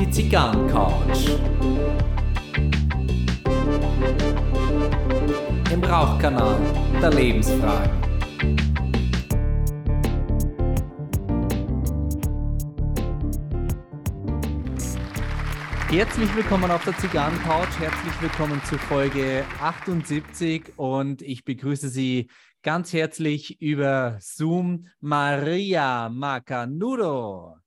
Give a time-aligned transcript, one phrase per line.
[0.00, 1.36] Die Zigarrencouch.
[5.70, 6.56] Im Rauchkanal
[7.02, 7.90] der Lebensfragen.
[15.90, 17.78] Herzlich willkommen auf der Zigarrencouch.
[17.78, 22.30] Herzlich willkommen zu Folge 78 und ich begrüße Sie
[22.62, 27.57] ganz herzlich über Zoom Maria Macanudo.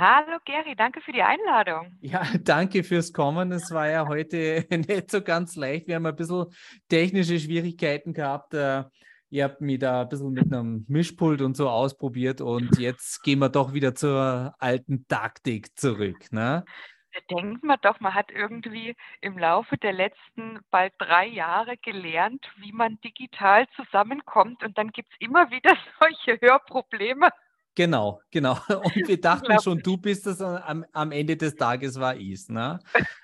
[0.00, 1.98] Hallo Gary, danke für die Einladung.
[2.00, 3.50] Ja, danke fürs Kommen.
[3.50, 5.88] Es war ja heute nicht so ganz leicht.
[5.88, 6.46] Wir haben ein bisschen
[6.88, 8.54] technische Schwierigkeiten gehabt.
[8.54, 8.84] Äh,
[9.30, 13.40] ihr habt mich da ein bisschen mit einem Mischpult und so ausprobiert und jetzt gehen
[13.40, 16.30] wir doch wieder zur alten Taktik zurück.
[16.30, 16.64] Ne?
[17.12, 22.48] Da denkt man doch, man hat irgendwie im Laufe der letzten bald drei Jahre gelernt,
[22.58, 27.30] wie man digital zusammenkommt und dann gibt es immer wieder solche Hörprobleme.
[27.78, 28.54] Genau, genau.
[28.82, 32.80] Und wir dachten schon, du bist es am, am Ende des Tages war ich ne?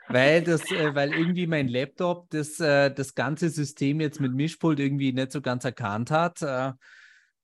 [0.07, 4.79] Weil das, äh, weil irgendwie mein Laptop das, äh, das ganze System jetzt mit Mischpult
[4.79, 6.41] irgendwie nicht so ganz erkannt hat.
[6.43, 6.73] Äh,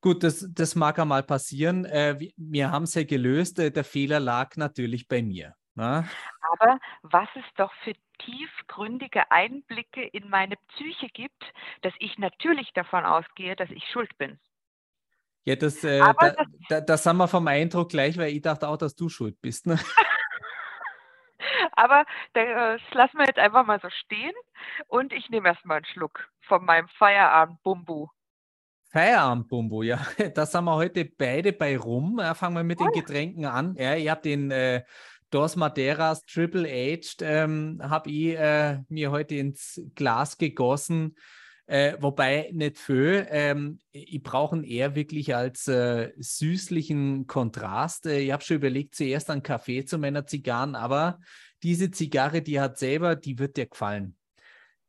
[0.01, 1.83] gut, das, das mag einmal passieren.
[1.83, 3.59] Wir, wir haben es ja gelöst.
[3.59, 5.57] Der Fehler lag natürlich bei mir.
[5.75, 6.09] Ne?
[6.53, 11.43] Aber was es doch für tiefgründige Einblicke in meine Psyche gibt,
[11.83, 14.39] dass ich natürlich davon ausgehe, dass ich schuld bin.
[15.51, 16.37] Ja, das, äh, da, das,
[16.69, 19.67] da, das haben wir vom Eindruck gleich, weil ich dachte auch, dass du schuld bist.
[19.67, 19.81] Ne?
[21.73, 24.33] Aber das lassen wir jetzt einfach mal so stehen
[24.87, 28.07] und ich nehme erstmal einen Schluck von meinem Feierabend-Bumbu.
[28.93, 29.99] Feierabend-Bumbu, ja.
[30.37, 32.21] Das haben wir heute beide bei rum.
[32.35, 33.75] fangen wir mit den Getränken an.
[33.77, 34.85] Ja, ich habe den äh,
[35.31, 41.17] Dos Madeiras Triple Aged, ähm, habe ich äh, mir heute ins Glas gegossen.
[41.71, 43.29] Äh, wobei nicht viel.
[43.31, 48.07] Ähm, ich brauche ihn eher wirklich als äh, süßlichen Kontrast.
[48.07, 51.21] Äh, ich habe schon überlegt, zuerst einen Kaffee zu meiner Zigarren, aber
[51.63, 54.17] diese Zigarre, die hat selber, die wird dir gefallen.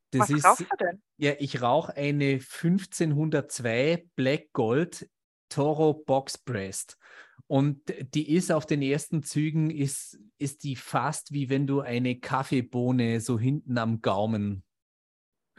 [0.09, 1.03] Das Was ist, rauchst du denn?
[1.17, 5.07] Ja, ich rauche eine 1502 Black Gold
[5.49, 6.97] Toro Box Pressed.
[7.45, 12.19] Und die ist auf den ersten Zügen, ist, ist die fast wie wenn du eine
[12.19, 14.63] Kaffeebohne so hinten am Gaumen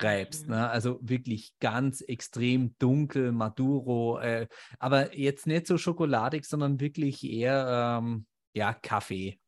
[0.03, 0.49] reibst.
[0.49, 0.55] Mhm.
[0.55, 0.71] Ne?
[0.71, 4.49] Also wirklich ganz extrem dunkel, Maduro, äh,
[4.79, 9.39] aber jetzt nicht so schokoladig, sondern wirklich eher ähm, ja, Kaffee.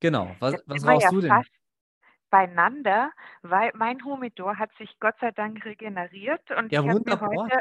[0.00, 1.42] Genau, was, was rauchst ja du denn?
[2.30, 3.10] beieinander,
[3.42, 7.58] weil mein Humidor hat sich Gott sei Dank regeneriert und ja, ich habe mir heute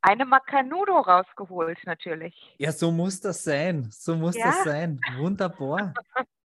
[0.00, 2.54] eine Macanudo rausgeholt natürlich.
[2.58, 3.88] Ja, so muss das sein.
[3.90, 4.46] So muss ja?
[4.46, 5.00] das sein.
[5.16, 5.92] Wunderbar.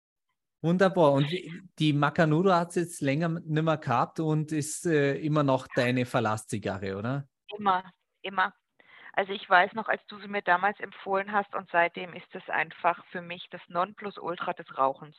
[0.61, 1.13] Wunderbar.
[1.13, 1.27] Und
[1.79, 6.05] die Macanudo hat es jetzt länger nicht mehr gehabt und ist äh, immer noch deine
[6.05, 7.27] Verlasszigarre, oder?
[7.57, 7.83] Immer,
[8.21, 8.53] immer.
[9.13, 12.47] Also ich weiß noch, als du sie mir damals empfohlen hast und seitdem ist es
[12.47, 15.17] einfach für mich das Nonplusultra des Rauchens.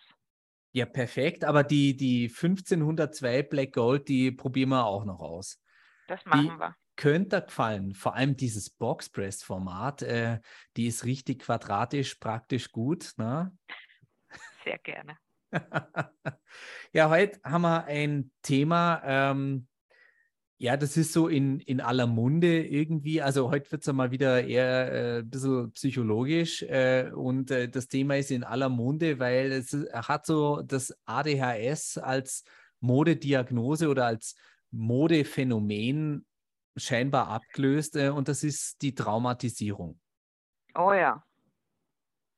[0.73, 1.45] Ja, perfekt.
[1.45, 5.61] Aber die, die 1502 Black Gold, die probieren wir auch noch aus.
[6.09, 6.77] Das machen die wir.
[6.97, 7.95] Könnte gefallen.
[7.95, 10.41] Vor allem dieses Boxpress-Format, äh,
[10.77, 13.13] die ist richtig quadratisch, praktisch gut.
[13.17, 13.53] Ne?
[14.65, 15.19] Sehr gerne.
[16.93, 19.67] ja, heute haben wir ein Thema, ähm,
[20.59, 23.21] ja, das ist so in, in aller Munde irgendwie.
[23.21, 27.89] Also heute wird es mal wieder eher äh, ein bisschen psychologisch äh, und äh, das
[27.89, 32.45] Thema ist in aller Munde, weil es hat so das ADHS als
[32.79, 34.37] Modediagnose oder als
[34.71, 36.27] Modephänomen
[36.77, 39.99] scheinbar abgelöst äh, und das ist die Traumatisierung.
[40.75, 41.25] Oh ja.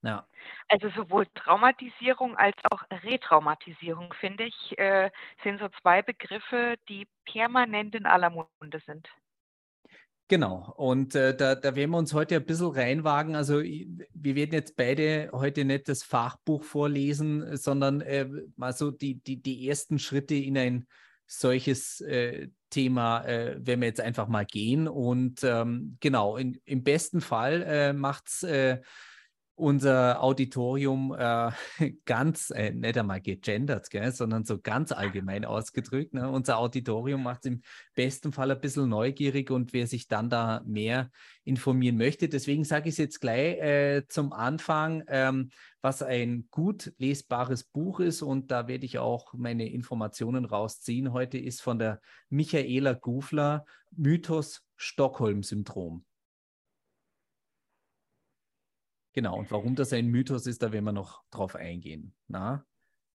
[0.05, 0.27] Ja.
[0.69, 5.11] Also sowohl Traumatisierung als auch Retraumatisierung, finde ich, äh,
[5.43, 9.09] sind so zwei Begriffe, die permanent in aller Munde sind.
[10.29, 13.35] Genau, und äh, da, da werden wir uns heute ein bisschen reinwagen.
[13.35, 18.27] Also wir werden jetzt beide heute nicht das Fachbuch vorlesen, sondern äh,
[18.57, 20.87] mal so die, die, die ersten Schritte in ein
[21.27, 24.89] solches äh, Thema äh, werden wir jetzt einfach mal gehen.
[24.89, 28.81] Und ähm, genau, in, im besten Fall äh, macht es äh,
[29.57, 31.51] unser Auditorium äh,
[32.05, 36.15] ganz, äh, nicht einmal gegendert, gell, sondern so ganz allgemein ausgedrückt.
[36.15, 36.29] Ne?
[36.29, 37.63] Unser Auditorium macht es im
[37.95, 41.11] besten Fall ein bisschen neugierig und wer sich dann da mehr
[41.45, 42.29] informieren möchte.
[42.29, 45.51] Deswegen sage ich es jetzt gleich äh, zum Anfang, ähm,
[45.81, 51.13] was ein gut lesbares Buch ist und da werde ich auch meine Informationen rausziehen.
[51.13, 56.05] Heute ist von der Michaela Gufler Mythos Stockholm-Syndrom.
[59.15, 62.13] Genau, und warum das ein Mythos ist, da werden wir noch drauf eingehen.
[62.27, 62.67] Na?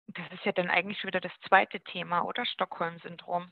[0.08, 2.46] Das ist ja dann eigentlich schon wieder das zweite Thema, oder?
[2.46, 3.52] Stockholm-Syndrom.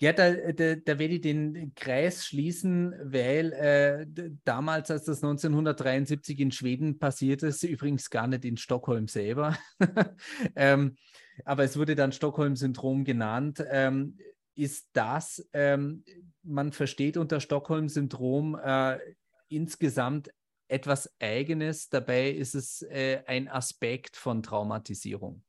[0.00, 4.06] Ja, da, da, da werde ich den Kreis schließen, weil äh,
[4.44, 9.56] damals, als das 1973 in Schweden passiert ist, übrigens gar nicht in Stockholm selber,
[10.56, 10.96] ähm,
[11.44, 14.18] aber es wurde dann Stockholm-Syndrom genannt, ähm,
[14.56, 16.04] ist das, ähm,
[16.42, 18.98] man versteht unter Stockholm-Syndrom äh,
[19.48, 20.30] insgesamt
[20.68, 25.42] etwas Eigenes, dabei ist es äh, ein Aspekt von Traumatisierung.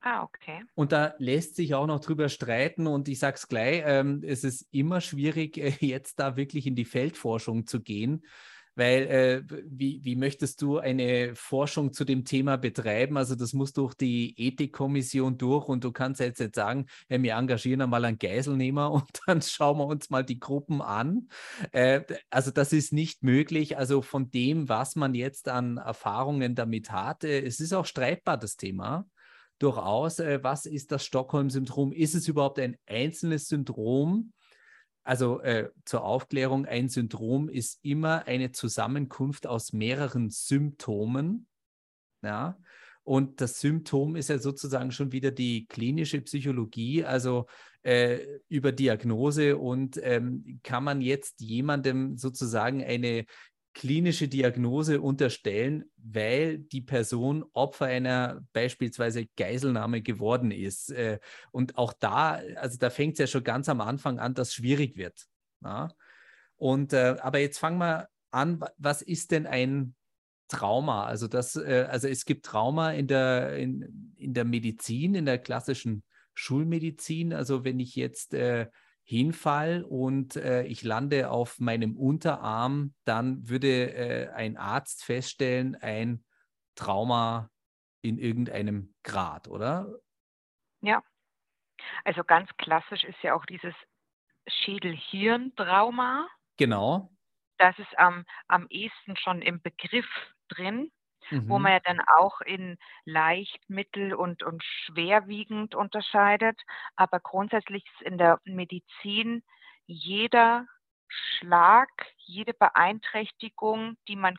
[0.00, 0.62] Ah, okay.
[0.74, 4.44] Und da lässt sich auch noch drüber streiten und ich sage es gleich, ähm, es
[4.44, 8.24] ist immer schwierig, äh, jetzt da wirklich in die Feldforschung zu gehen,
[8.78, 13.16] weil äh, wie, wie möchtest du eine Forschung zu dem Thema betreiben?
[13.16, 17.34] Also das muss durch die Ethikkommission durch und du kannst jetzt nicht sagen, ja, wir
[17.34, 21.28] engagieren einmal einen Geiselnehmer und dann schauen wir uns mal die Gruppen an.
[21.72, 23.76] Äh, also das ist nicht möglich.
[23.76, 28.38] Also von dem, was man jetzt an Erfahrungen damit hat, äh, es ist auch streitbar,
[28.38, 29.06] das Thema
[29.58, 31.92] durchaus, äh, was ist das Stockholm-Syndrom?
[31.92, 34.32] Ist es überhaupt ein einzelnes Syndrom?
[35.08, 41.46] Also äh, zur Aufklärung, ein Syndrom ist immer eine Zusammenkunft aus mehreren Symptomen.
[42.20, 42.58] Ja?
[43.04, 47.46] Und das Symptom ist ja sozusagen schon wieder die klinische Psychologie, also
[47.84, 48.18] äh,
[48.50, 49.56] über Diagnose.
[49.56, 53.24] Und ähm, kann man jetzt jemandem sozusagen eine
[53.74, 60.90] klinische Diagnose unterstellen, weil die Person Opfer einer beispielsweise Geiselnahme geworden ist.
[60.90, 61.20] Äh,
[61.52, 64.54] und auch da, also da fängt es ja schon ganz am Anfang an, dass es
[64.54, 65.26] schwierig wird.
[65.62, 65.88] Ja?
[66.56, 69.94] Und äh, aber jetzt fangen wir an, was ist denn ein
[70.48, 71.06] Trauma?
[71.06, 75.38] Also das, äh, also es gibt Trauma in der, in, in der Medizin, in der
[75.38, 76.02] klassischen
[76.34, 77.32] Schulmedizin.
[77.32, 78.66] Also wenn ich jetzt äh,
[79.08, 86.22] hinfall und äh, ich lande auf meinem Unterarm, dann würde äh, ein Arzt feststellen, ein
[86.74, 87.48] Trauma
[88.02, 89.88] in irgendeinem Grad, oder?
[90.82, 91.02] Ja.
[92.04, 93.74] Also ganz klassisch ist ja auch dieses
[94.46, 96.28] Schädel-Hirn-Trauma.
[96.58, 97.10] Genau.
[97.56, 100.06] Das ist am, am ehesten schon im Begriff
[100.48, 100.92] drin
[101.30, 101.48] mhm.
[101.48, 106.60] wo man ja dann auch in leicht, mittel und, und schwerwiegend unterscheidet.
[106.96, 109.42] Aber grundsätzlich ist in der Medizin
[109.86, 110.66] jeder
[111.08, 111.88] Schlag,
[112.18, 114.38] jede Beeinträchtigung, die man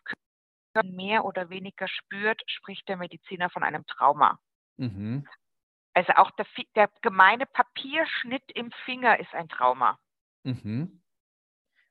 [0.83, 4.39] mehr oder weniger spürt, spricht der Mediziner von einem Trauma.
[4.77, 5.27] Mhm.
[5.93, 6.45] Also auch der,
[6.75, 9.97] der, gemeine Papierschnitt im Finger ist ein Trauma.
[10.43, 10.98] Mhm.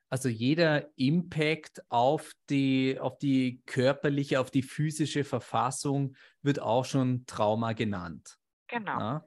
[0.09, 7.25] Also jeder Impact auf die, auf die körperliche, auf die physische Verfassung wird auch schon
[7.25, 8.37] Trauma genannt.
[8.67, 8.99] Genau.
[8.99, 9.25] Ja?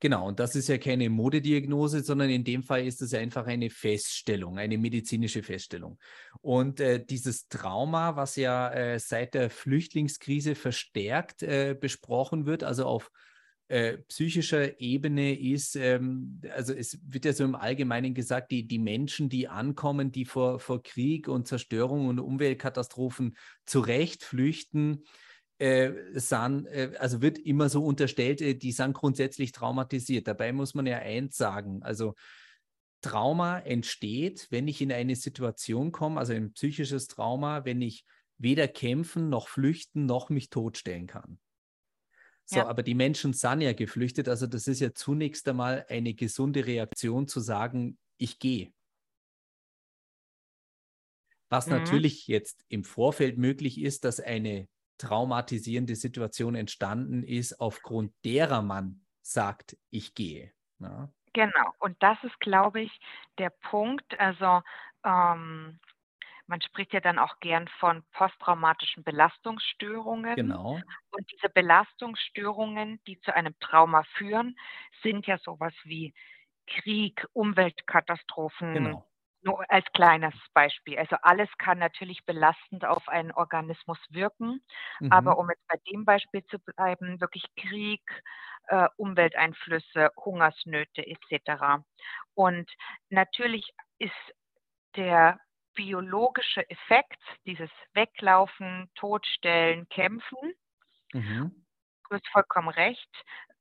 [0.00, 3.68] Genau, und das ist ja keine Modediagnose, sondern in dem Fall ist es einfach eine
[3.68, 5.98] Feststellung, eine medizinische Feststellung.
[6.40, 12.86] Und äh, dieses Trauma, was ja äh, seit der Flüchtlingskrise verstärkt äh, besprochen wird, also
[12.86, 13.10] auf
[13.68, 18.78] äh, psychischer Ebene ist, ähm, also es wird ja so im Allgemeinen gesagt, die, die
[18.78, 23.36] Menschen, die ankommen, die vor, vor Krieg und Zerstörung und Umweltkatastrophen
[23.66, 25.04] zurecht flüchten,
[25.58, 30.26] äh, sind, äh, also wird immer so unterstellt, äh, die sind grundsätzlich traumatisiert.
[30.26, 32.14] Dabei muss man ja eins sagen, also
[33.02, 38.04] Trauma entsteht, wenn ich in eine Situation komme, also ein psychisches Trauma, wenn ich
[38.38, 41.38] weder kämpfen noch flüchten noch mich totstellen kann.
[42.50, 42.66] So, ja.
[42.66, 44.26] aber die Menschen sind ja geflüchtet.
[44.26, 48.72] Also das ist ja zunächst einmal eine gesunde Reaktion zu sagen, ich gehe.
[51.50, 51.74] Was mhm.
[51.74, 54.66] natürlich jetzt im Vorfeld möglich ist, dass eine
[54.96, 60.50] traumatisierende Situation entstanden ist, aufgrund derer man sagt, ich gehe.
[60.78, 61.12] Ja.
[61.34, 63.00] Genau, und das ist, glaube ich,
[63.36, 64.18] der Punkt.
[64.18, 64.62] Also
[65.04, 65.78] ähm,
[66.48, 70.34] man spricht ja dann auch gern von posttraumatischen Belastungsstörungen.
[70.36, 70.80] Genau.
[71.10, 74.56] Und diese Belastungsstörungen, die zu einem Trauma führen,
[75.02, 76.14] sind ja sowas wie
[76.66, 78.74] Krieg, Umweltkatastrophen.
[78.74, 79.04] Genau.
[79.42, 80.98] Nur als kleines Beispiel.
[80.98, 84.60] Also alles kann natürlich belastend auf einen Organismus wirken.
[84.98, 85.12] Mhm.
[85.12, 88.02] Aber um jetzt bei dem Beispiel zu bleiben, wirklich Krieg,
[88.66, 91.84] äh, Umwelteinflüsse, Hungersnöte etc.
[92.34, 92.68] Und
[93.10, 94.12] natürlich ist
[94.96, 95.38] der
[95.78, 100.52] biologische Effekt, dieses Weglaufen, Totstellen, Kämpfen.
[101.12, 101.64] Mhm.
[102.08, 103.08] Du hast vollkommen recht,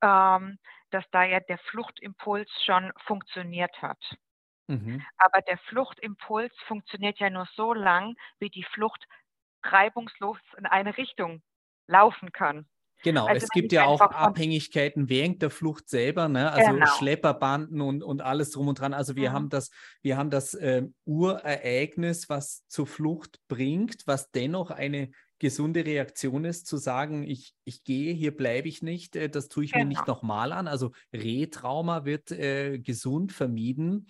[0.01, 0.57] ähm,
[0.89, 4.03] dass da ja der Fluchtimpuls schon funktioniert hat.
[4.65, 5.05] Mhm.
[5.17, 9.05] Aber der Fluchtimpuls funktioniert ja nur so lang, wie die Flucht
[9.61, 11.43] reibungslos in eine Richtung
[11.85, 12.67] laufen kann.
[13.03, 16.51] Genau, also es gibt ja auch Abhängigkeiten während der Flucht selber, ne?
[16.51, 16.85] also genau.
[16.97, 18.93] Schlepperbanden und, und alles drum und dran.
[18.93, 19.33] Also wir mhm.
[19.33, 19.69] haben das,
[20.01, 26.65] wir haben das äh, Urereignis, was zur Flucht bringt, was dennoch eine gesunde Reaktion ist,
[26.65, 29.85] zu sagen, ich, ich gehe, hier bleibe ich nicht, äh, das tue ich genau.
[29.85, 30.17] mir nicht genau.
[30.17, 30.67] nochmal an.
[30.67, 34.07] Also Retrauma wird äh, gesund vermieden.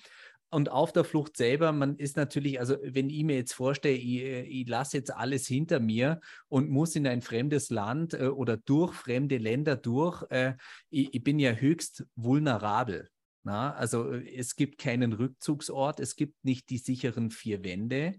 [0.49, 4.21] Und auf der Flucht selber, man ist natürlich, also wenn ich mir jetzt vorstelle, ich,
[4.21, 8.55] äh, ich lasse jetzt alles hinter mir und muss in ein fremdes Land äh, oder
[8.55, 10.53] durch fremde Länder durch, äh,
[10.89, 13.09] ich, ich, bin ja höchst vulnerabel.
[13.43, 13.73] Na?
[13.73, 18.15] Also äh, es gibt keinen Rückzugsort, es gibt nicht die sicheren vier Wände.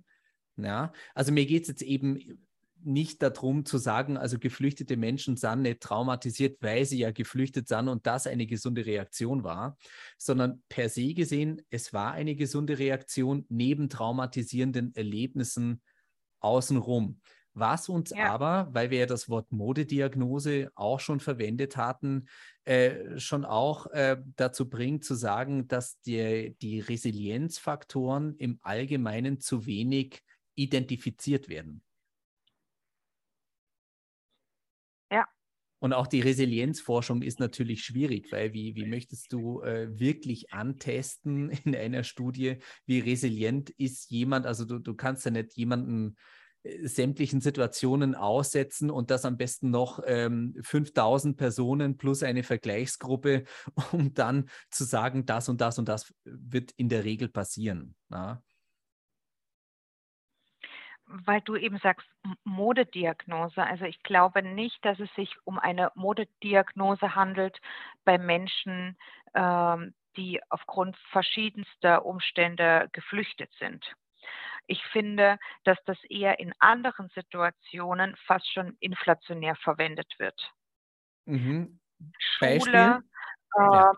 [0.57, 0.93] Ja?
[1.15, 2.47] Also mir geht es jetzt eben
[2.83, 7.89] nicht darum zu sagen, also geflüchtete Menschen sind nicht traumatisiert, weil sie ja geflüchtet sind
[7.89, 9.77] und das eine gesunde Reaktion war,
[10.17, 15.83] sondern per se gesehen, es war eine gesunde Reaktion neben traumatisierenden Erlebnissen
[16.41, 17.21] außenrum.
[17.55, 18.33] Was uns ja.
[18.33, 22.29] aber, weil wir ja das Wort Modediagnose auch schon verwendet hatten,
[22.65, 29.67] äh, schon auch äh, dazu bringt zu sagen, dass die, die Resilienzfaktoren im Allgemeinen zu
[29.67, 30.23] wenig
[30.55, 31.83] identifiziert werden.
[35.81, 41.51] Und auch die Resilienzforschung ist natürlich schwierig, weil wie, wie möchtest du äh, wirklich antesten
[41.65, 42.57] in einer Studie,
[42.87, 44.47] wie resilient ist jemand?
[44.47, 46.17] Also du, du kannst ja nicht jemanden
[46.65, 53.45] äh, sämtlichen Situationen aussetzen und das am besten noch ähm, 5000 Personen plus eine Vergleichsgruppe,
[53.93, 57.95] um dann zu sagen, das und das und das wird in der Regel passieren.
[58.09, 58.43] Na?
[61.09, 62.07] Weil du eben sagst,
[62.45, 63.63] Modediagnose.
[63.63, 67.59] Also ich glaube nicht, dass es sich um eine Modediagnose handelt
[68.05, 68.97] bei Menschen,
[69.35, 73.85] ähm, die aufgrund verschiedenster Umstände geflüchtet sind.
[74.67, 80.53] Ich finde, dass das eher in anderen Situationen fast schon inflationär verwendet wird.
[81.25, 81.81] Mhm.
[82.19, 83.03] Schule,
[83.59, 83.93] ähm, ja,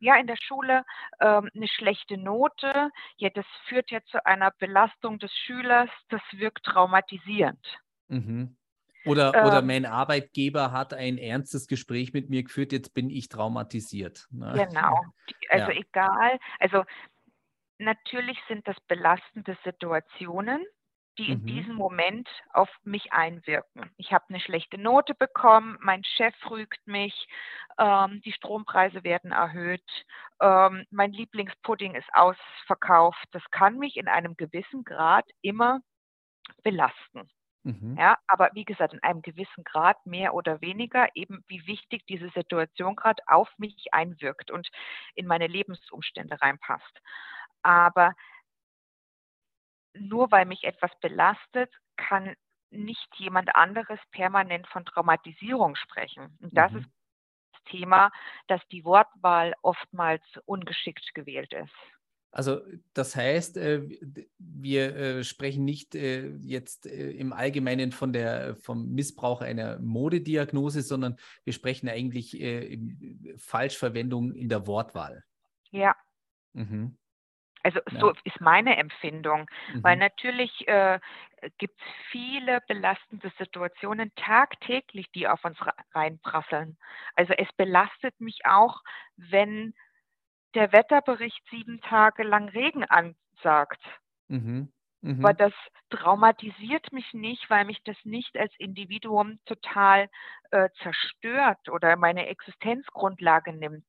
[0.00, 0.84] in der Schule
[1.20, 6.64] ähm, eine schlechte Note, ja, das führt ja zu einer Belastung des Schülers, das wirkt
[6.64, 7.64] traumatisierend.
[8.08, 8.56] Mhm.
[9.04, 13.28] Oder, ähm, oder mein Arbeitgeber hat ein ernstes Gespräch mit mir geführt, jetzt bin ich
[13.28, 14.26] traumatisiert.
[14.30, 14.52] Ne?
[14.54, 15.00] Genau,
[15.50, 15.78] also ja.
[15.78, 16.84] egal, also
[17.78, 20.64] natürlich sind das belastende Situationen,
[21.18, 21.46] die in mhm.
[21.46, 23.90] diesem Moment auf mich einwirken.
[23.96, 27.28] Ich habe eine schlechte Note bekommen, mein Chef rügt mich,
[27.78, 29.90] ähm, die Strompreise werden erhöht,
[30.40, 33.26] ähm, mein Lieblingspudding ist ausverkauft.
[33.32, 35.80] Das kann mich in einem gewissen Grad immer
[36.62, 37.28] belasten.
[37.64, 37.96] Mhm.
[37.98, 42.30] Ja, aber wie gesagt, in einem gewissen Grad mehr oder weniger, eben wie wichtig diese
[42.30, 44.68] Situation gerade auf mich einwirkt und
[45.14, 47.00] in meine Lebensumstände reinpasst.
[47.62, 48.14] Aber
[50.00, 52.34] nur weil mich etwas belastet, kann
[52.70, 56.36] nicht jemand anderes permanent von Traumatisierung sprechen.
[56.40, 56.78] Und das mhm.
[56.78, 56.88] ist
[57.52, 58.10] das Thema,
[58.46, 61.72] dass die Wortwahl oftmals ungeschickt gewählt ist.
[62.30, 62.60] Also
[62.92, 63.88] das heißt, äh,
[64.38, 71.16] wir äh, sprechen nicht äh, jetzt im Allgemeinen von der, vom Missbrauch einer Modediagnose, sondern
[71.44, 72.36] wir sprechen eigentlich
[73.38, 75.24] Falschverwendung in der Wortwahl.
[75.70, 75.96] Ja.
[76.52, 76.98] Mhm.
[77.62, 78.00] Also ja.
[78.00, 79.82] so ist meine Empfindung, mhm.
[79.82, 81.00] weil natürlich äh,
[81.58, 85.58] gibt es viele belastende Situationen tagtäglich, die auf uns
[85.94, 86.78] reinprasseln.
[87.14, 88.82] Also es belastet mich auch,
[89.16, 89.74] wenn
[90.54, 93.82] der Wetterbericht sieben Tage lang Regen ansagt.
[94.28, 94.72] Mhm.
[95.00, 95.22] Mhm.
[95.22, 95.52] Weil das
[95.90, 100.08] traumatisiert mich nicht, weil mich das nicht als Individuum total
[100.50, 103.86] äh, zerstört oder meine Existenzgrundlage nimmt.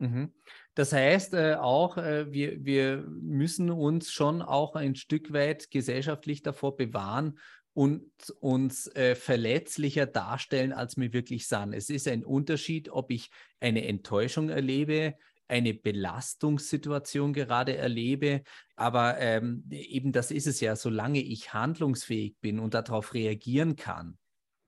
[0.00, 0.32] Mhm.
[0.74, 6.42] Das heißt äh, auch, äh, wir, wir müssen uns schon auch ein Stück weit gesellschaftlich
[6.42, 7.38] davor bewahren
[7.74, 11.74] und uns äh, verletzlicher darstellen, als wir wirklich sind.
[11.74, 13.30] Es ist ein Unterschied, ob ich
[13.60, 15.14] eine Enttäuschung erlebe,
[15.48, 18.42] eine Belastungssituation gerade erlebe.
[18.76, 24.16] Aber ähm, eben das ist es ja, solange ich handlungsfähig bin und darauf reagieren kann,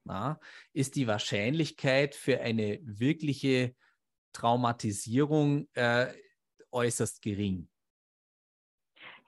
[0.04, 0.38] na,
[0.72, 3.74] ist die Wahrscheinlichkeit für eine wirkliche
[4.32, 6.06] Traumatisierung äh,
[6.70, 7.68] äußerst gering.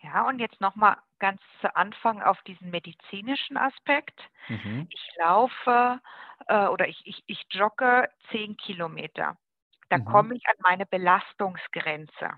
[0.02, 4.20] Ja, und jetzt nochmal ganz zu Anfang auf diesen medizinischen Aspekt.
[4.48, 4.86] Mhm.
[4.90, 6.00] Ich laufe
[6.46, 9.38] äh, oder ich, ich, ich jogge zehn Kilometer.
[9.88, 10.04] Da mhm.
[10.04, 12.30] komme ich an meine Belastungsgrenze.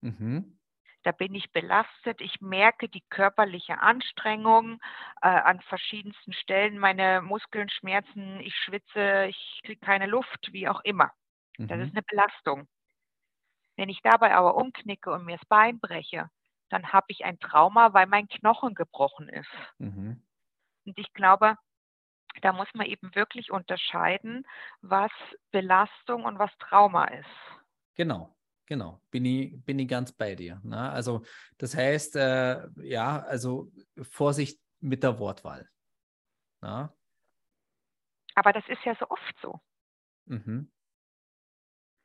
[0.00, 0.58] Mhm.
[1.04, 2.20] Da bin ich belastet.
[2.20, 4.80] Ich merke die körperliche Anstrengung
[5.20, 6.78] äh, an verschiedensten Stellen.
[6.78, 11.12] Meine Muskeln schmerzen, ich schwitze, ich kriege keine Luft, wie auch immer.
[11.58, 11.84] Das mhm.
[11.84, 12.68] ist eine Belastung.
[13.76, 16.30] Wenn ich dabei aber umknicke und mir das Bein breche,
[16.68, 19.50] dann habe ich ein Trauma, weil mein Knochen gebrochen ist.
[19.78, 20.22] Mhm.
[20.84, 21.56] Und ich glaube,
[22.40, 24.46] da muss man eben wirklich unterscheiden,
[24.80, 25.10] was
[25.50, 27.28] Belastung und was Trauma ist.
[27.94, 28.34] Genau,
[28.66, 29.00] genau.
[29.10, 30.60] Bin ich, bin ich ganz bei dir.
[30.64, 30.90] Ne?
[30.90, 31.24] Also
[31.58, 35.68] das heißt, äh, ja, also Vorsicht mit der Wortwahl.
[36.62, 36.94] Na?
[38.34, 39.60] Aber das ist ja so oft so.
[40.24, 40.70] Mhm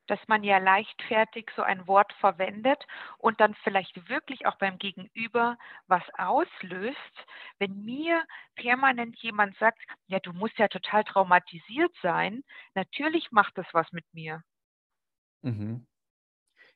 [0.07, 2.85] dass man ja leichtfertig so ein Wort verwendet
[3.17, 6.97] und dann vielleicht wirklich auch beim Gegenüber was auslöst,
[7.59, 8.23] wenn mir
[8.55, 14.05] permanent jemand sagt, ja, du musst ja total traumatisiert sein, natürlich macht das was mit
[14.13, 14.43] mir.
[15.41, 15.85] Mhm.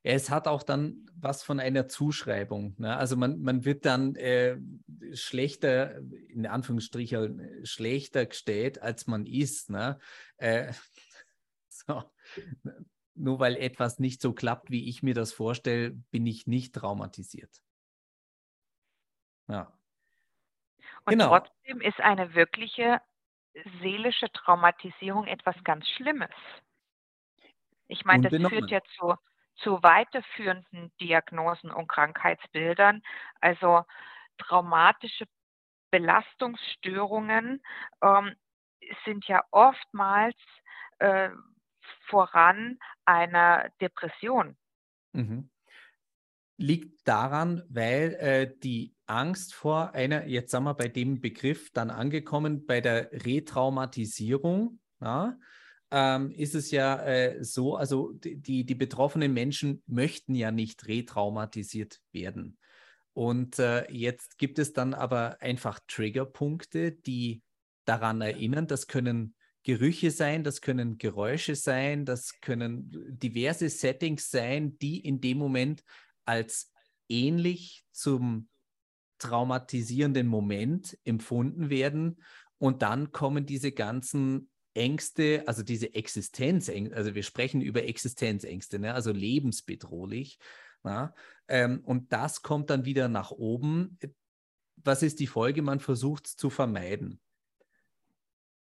[0.04, 2.74] Es hat auch dann was von einer Zuschreibung.
[2.80, 2.96] Ne?
[2.98, 4.58] Also man, man wird dann äh,
[5.14, 9.70] schlechter, in Anführungsstrichen, schlechter gestellt, als man ist.
[9.70, 10.00] Ne?
[10.38, 10.74] Äh,
[11.70, 12.04] so
[13.16, 17.62] nur weil etwas nicht so klappt, wie ich mir das vorstelle, bin ich nicht traumatisiert.
[19.48, 19.72] Ja.
[21.06, 21.28] Und genau.
[21.40, 23.02] trotzdem ist eine wirkliche
[23.82, 26.30] seelische Traumatisierung etwas ganz Schlimmes.
[27.88, 29.16] Ich meine, das führt ja zu,
[29.56, 33.02] zu weiterführenden Diagnosen und Krankheitsbildern.
[33.42, 33.84] Also
[34.38, 35.26] traumatische
[35.92, 37.62] Belastungsstörungen
[38.02, 38.36] ähm,
[39.04, 40.38] sind ja oftmals
[41.00, 41.30] äh,
[42.08, 44.58] voran einer Depression.
[45.14, 45.50] Mhm.
[46.58, 51.90] Liegt daran, weil äh, die Angst vor einer, jetzt sagen wir bei dem Begriff dann
[51.90, 55.38] angekommen, bei der Retraumatisierung, ja,
[55.92, 62.00] ähm, ist es ja äh, so, also die, die betroffenen Menschen möchten ja nicht retraumatisiert
[62.12, 62.58] werden.
[63.14, 67.44] Und äh, jetzt gibt es dann aber einfach Triggerpunkte, die
[67.86, 68.68] daran erinnern.
[68.68, 72.90] Das können Gerüche sein, das können Geräusche sein, das können
[73.20, 75.84] diverse Settings sein, die in dem Moment
[76.26, 76.72] als
[77.08, 78.50] ähnlich zum
[79.20, 82.24] traumatisierenden Moment empfunden werden.
[82.58, 88.94] Und dann kommen diese ganzen Ängste, also diese Existenzängste, also wir sprechen über Existenzängste, ne?
[88.94, 90.40] also lebensbedrohlich.
[90.84, 91.14] Ja?
[91.48, 94.00] Ähm, und das kommt dann wieder nach oben.
[94.78, 95.62] Was ist die Folge?
[95.62, 97.20] Man versucht es zu vermeiden.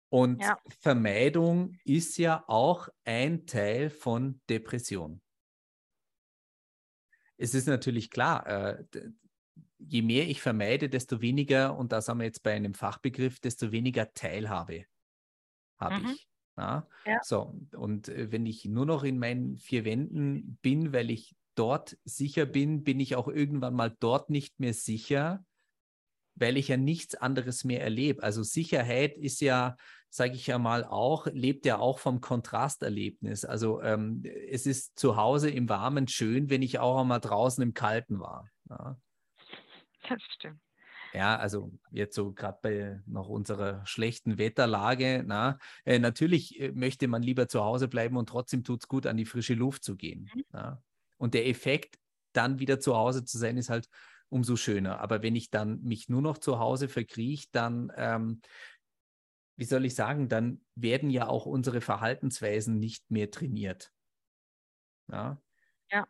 [0.09, 0.57] Und ja.
[0.79, 5.21] Vermeidung ist ja auch ein Teil von Depression.
[7.37, 8.83] Es ist natürlich klar, äh,
[9.77, 13.71] je mehr ich vermeide, desto weniger, und da sind wir jetzt bei einem Fachbegriff, desto
[13.71, 14.85] weniger Teilhabe
[15.77, 16.09] habe mhm.
[16.09, 16.27] ich.
[16.57, 16.87] Ja?
[17.23, 21.97] So, und äh, wenn ich nur noch in meinen vier Wänden bin, weil ich dort
[22.03, 25.45] sicher bin, bin ich auch irgendwann mal dort nicht mehr sicher,
[26.35, 28.23] weil ich ja nichts anderes mehr erlebe.
[28.23, 29.75] Also Sicherheit ist ja
[30.09, 33.45] sage ich ja mal auch, lebt ja auch vom Kontrasterlebnis.
[33.45, 37.73] Also ähm, es ist zu Hause im Warmen schön, wenn ich auch einmal draußen im
[37.73, 38.49] Kalten war.
[38.69, 38.97] Ja.
[40.07, 40.59] Das stimmt.
[41.13, 47.07] Ja, also jetzt so gerade bei noch unserer schlechten Wetterlage, na, äh, natürlich äh, möchte
[47.07, 49.95] man lieber zu Hause bleiben und trotzdem tut es gut, an die frische Luft zu
[49.95, 50.29] gehen.
[50.33, 50.43] Mhm.
[50.51, 50.83] Na.
[51.17, 51.97] Und der Effekt,
[52.33, 53.89] dann wieder zu Hause zu sein, ist halt
[54.29, 54.99] umso schöner.
[54.99, 58.41] Aber wenn ich dann mich nur noch zu Hause verkrieche, dann ähm,
[59.59, 63.91] wie soll ich sagen, dann werden ja auch unsere Verhaltensweisen nicht mehr trainiert.
[65.11, 65.37] Ja.
[65.91, 66.07] ja.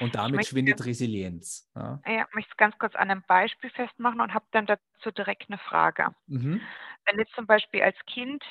[0.00, 1.70] Und damit möchte, schwindet Resilienz.
[1.76, 5.10] Ja, ja ich möchte es ganz kurz an einem Beispiel festmachen und habe dann dazu
[5.10, 6.14] direkt eine Frage.
[6.26, 6.62] Mhm.
[7.04, 8.42] Wenn jetzt zum Beispiel als Kind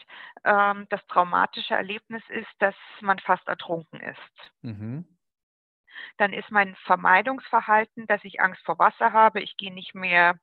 [0.44, 5.08] ähm, das traumatische Erlebnis ist, dass man fast ertrunken ist, mhm.
[6.18, 10.40] dann ist mein Vermeidungsverhalten, dass ich Angst vor Wasser habe, ich gehe nicht mehr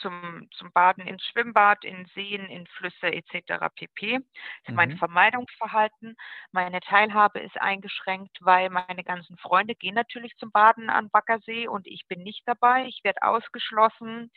[0.00, 3.66] zum, zum Baden ins Schwimmbad, in Seen, in Flüsse etc.
[3.74, 4.12] pp.
[4.12, 4.22] Das
[4.62, 4.74] ist mhm.
[4.74, 6.16] mein Vermeidungsverhalten.
[6.52, 11.86] Meine Teilhabe ist eingeschränkt, weil meine ganzen Freunde gehen natürlich zum Baden an Baggersee und
[11.86, 12.86] ich bin nicht dabei.
[12.86, 14.30] Ich werde ausgeschlossen.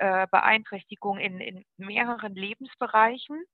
[0.00, 3.44] Äh, Beeinträchtigung in, in mehreren Lebensbereichen.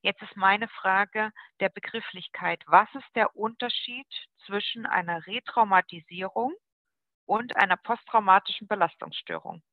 [0.00, 2.62] Jetzt ist meine Frage der Begrifflichkeit.
[2.68, 4.06] Was ist der Unterschied
[4.44, 6.54] zwischen einer Retraumatisierung
[7.24, 9.64] und einer posttraumatischen Belastungsstörung?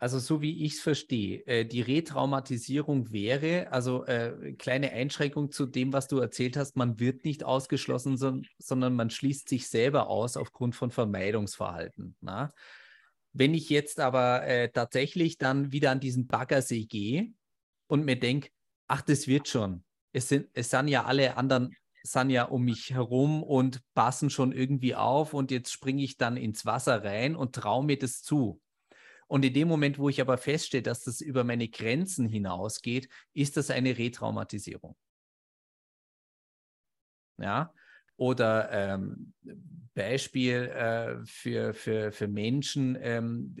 [0.00, 5.66] Also so wie ich es verstehe, äh, die Retraumatisierung wäre, also äh, kleine Einschränkung zu
[5.66, 10.08] dem, was du erzählt hast, man wird nicht ausgeschlossen, so, sondern man schließt sich selber
[10.08, 12.16] aus aufgrund von Vermeidungsverhalten.
[12.22, 12.50] Na?
[13.34, 17.34] Wenn ich jetzt aber äh, tatsächlich dann wieder an diesen Baggersee gehe
[17.86, 18.48] und mir denke,
[18.88, 19.84] ach, das wird schon.
[20.12, 24.52] Es sind, es sind ja alle anderen sind ja um mich herum und passen schon
[24.52, 28.62] irgendwie auf und jetzt springe ich dann ins Wasser rein und traue mir das zu.
[29.30, 33.56] Und in dem Moment, wo ich aber feststelle, dass das über meine Grenzen hinausgeht, ist
[33.56, 34.96] das eine Retraumatisierung.
[37.38, 37.72] Ja,
[38.16, 39.32] oder ähm,
[39.94, 43.54] Beispiel äh, für, für, für Menschen ähm,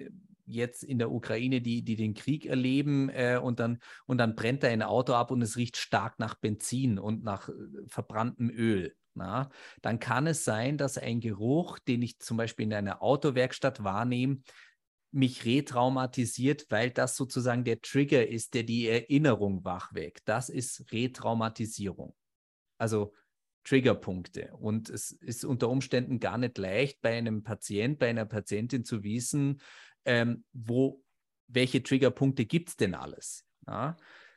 [0.44, 4.64] jetzt in der Ukraine, die, die den Krieg erleben äh, und, dann, und dann brennt
[4.64, 7.52] da ein Auto ab und es riecht stark nach Benzin und nach äh,
[7.86, 8.96] verbranntem Öl.
[9.14, 9.50] Na,
[9.82, 14.42] dann kann es sein, dass ein Geruch, den ich zum Beispiel in einer Autowerkstatt wahrnehme,
[15.12, 20.22] mich retraumatisiert, weil das sozusagen der Trigger ist, der die Erinnerung wachweckt.
[20.26, 22.14] Das ist Retraumatisierung.
[22.78, 23.12] Also
[23.64, 24.52] Triggerpunkte.
[24.56, 29.02] Und es ist unter Umständen gar nicht leicht, bei einem Patient, bei einer Patientin zu
[29.02, 29.60] wissen,
[30.04, 31.02] ähm, wo,
[31.48, 33.44] welche Triggerpunkte gibt es denn alles.
[33.66, 33.96] Ja?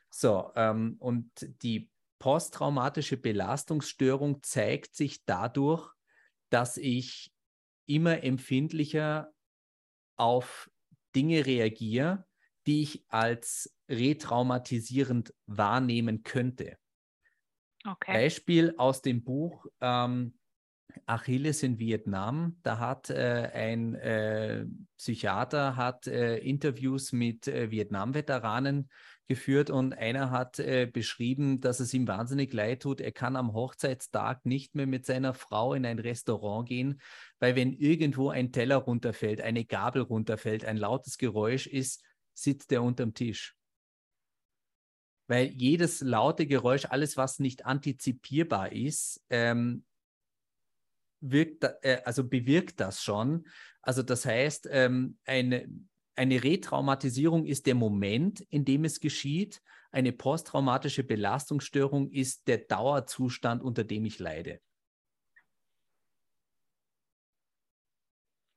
[0.09, 1.29] So, ähm, und
[1.63, 5.91] die posttraumatische Belastungsstörung zeigt sich dadurch,
[6.49, 7.33] dass ich
[7.85, 9.32] immer empfindlicher
[10.15, 10.69] auf
[11.15, 12.25] Dinge reagiere,
[12.65, 16.77] die ich als retraumatisierend wahrnehmen könnte.
[17.85, 18.13] Okay.
[18.13, 20.37] Beispiel aus dem Buch ähm,
[21.05, 22.57] Achilles in Vietnam.
[22.63, 24.65] Da hat äh, ein äh,
[24.97, 28.89] Psychiater hat äh, Interviews mit äh, Vietnam-Veteranen
[29.27, 33.01] geführt und einer hat äh, beschrieben, dass es ihm wahnsinnig leid tut.
[33.01, 37.01] Er kann am Hochzeitstag nicht mehr mit seiner Frau in ein Restaurant gehen,
[37.39, 42.83] weil wenn irgendwo ein Teller runterfällt, eine Gabel runterfällt, ein lautes Geräusch ist, sitzt er
[42.83, 43.55] unterm Tisch.
[45.27, 49.85] Weil jedes laute Geräusch, alles, was nicht antizipierbar ist, ähm,
[51.21, 53.47] wirkt, äh, also bewirkt das schon.
[53.81, 55.67] Also das heißt, ähm, eine,
[56.15, 59.61] eine Retraumatisierung ist der Moment, in dem es geschieht.
[59.91, 64.59] Eine posttraumatische Belastungsstörung ist der Dauerzustand, unter dem ich leide.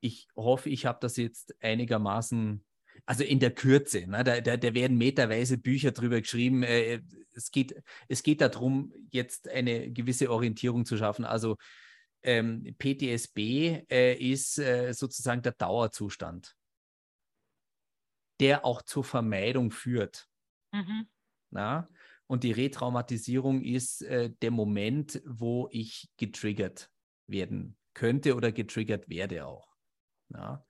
[0.00, 2.64] Ich hoffe, ich habe das jetzt einigermaßen,
[3.06, 6.62] also in der Kürze, ne, da, da, da werden meterweise Bücher drüber geschrieben.
[6.62, 7.00] Äh,
[7.32, 7.74] es, geht,
[8.08, 11.24] es geht darum, jetzt eine gewisse Orientierung zu schaffen.
[11.24, 11.56] Also
[12.22, 16.54] ähm, PTSB äh, ist äh, sozusagen der Dauerzustand
[18.40, 20.28] der auch zur Vermeidung führt.
[20.72, 21.08] Mhm.
[21.50, 21.88] Na?
[22.26, 26.90] Und die Retraumatisierung ist äh, der Moment, wo ich getriggert
[27.26, 29.74] werden könnte oder getriggert werde auch.
[30.28, 30.64] Na?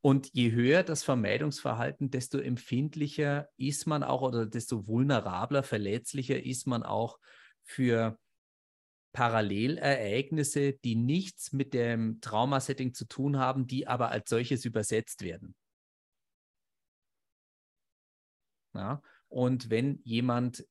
[0.00, 6.66] Und je höher das Vermeidungsverhalten, desto empfindlicher ist man auch oder desto vulnerabler, verletzlicher ist
[6.66, 7.18] man auch
[7.64, 8.18] für
[9.12, 15.56] Parallelereignisse, die nichts mit dem Traumasetting zu tun haben, die aber als solches übersetzt werden.
[18.78, 19.02] Ja?
[19.28, 20.64] Und wenn jemand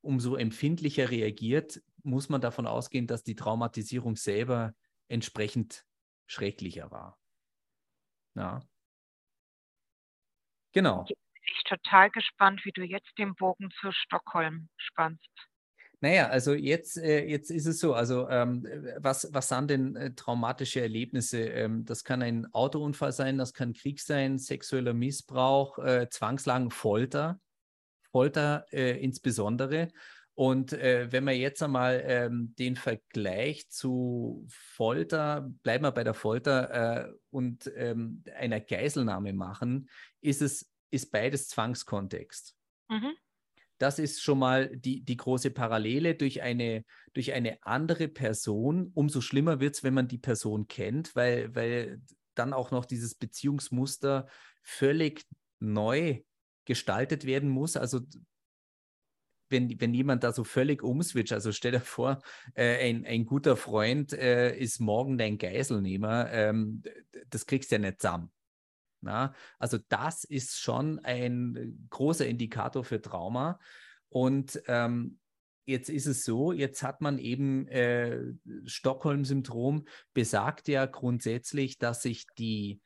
[0.00, 4.72] umso empfindlicher reagiert, muss man davon ausgehen, dass die Traumatisierung selber
[5.08, 5.84] entsprechend
[6.26, 7.18] schrecklicher war.
[8.34, 8.60] Ja.
[10.72, 11.04] Genau.
[11.08, 15.30] Ich bin total gespannt, wie du jetzt den Bogen zu Stockholm spannst.
[16.00, 18.66] Naja, also jetzt, äh, jetzt ist es so, also ähm,
[18.98, 21.40] was, was sind denn äh, traumatische Erlebnisse?
[21.40, 27.40] Ähm, das kann ein Autounfall sein, das kann Krieg sein, sexueller Missbrauch, äh, Zwangslagen, Folter,
[28.10, 29.88] Folter äh, insbesondere.
[30.34, 36.12] Und äh, wenn wir jetzt einmal ähm, den Vergleich zu Folter, bleiben wir bei der
[36.12, 39.88] Folter äh, und ähm, einer Geiselnahme machen,
[40.20, 42.54] ist es ist beides Zwangskontext.
[42.88, 43.16] Mhm.
[43.78, 48.90] Das ist schon mal die, die große Parallele durch eine, durch eine andere Person.
[48.94, 52.00] Umso schlimmer wird es, wenn man die Person kennt, weil, weil
[52.34, 54.28] dann auch noch dieses Beziehungsmuster
[54.62, 55.24] völlig
[55.58, 56.22] neu
[56.64, 57.76] gestaltet werden muss.
[57.76, 58.00] Also
[59.48, 62.20] wenn, wenn jemand da so völlig umswitcht, also stell dir vor,
[62.54, 66.82] äh, ein, ein guter Freund äh, ist morgen dein Geiselnehmer, ähm,
[67.30, 68.30] das kriegst du ja nicht zusammen.
[69.06, 69.34] Na?
[69.58, 73.58] Also das ist schon ein großer Indikator für Trauma.
[74.08, 75.18] Und ähm,
[75.64, 78.20] jetzt ist es so, jetzt hat man eben äh,
[78.66, 82.80] Stockholm-Syndrom, besagt ja grundsätzlich, dass sich die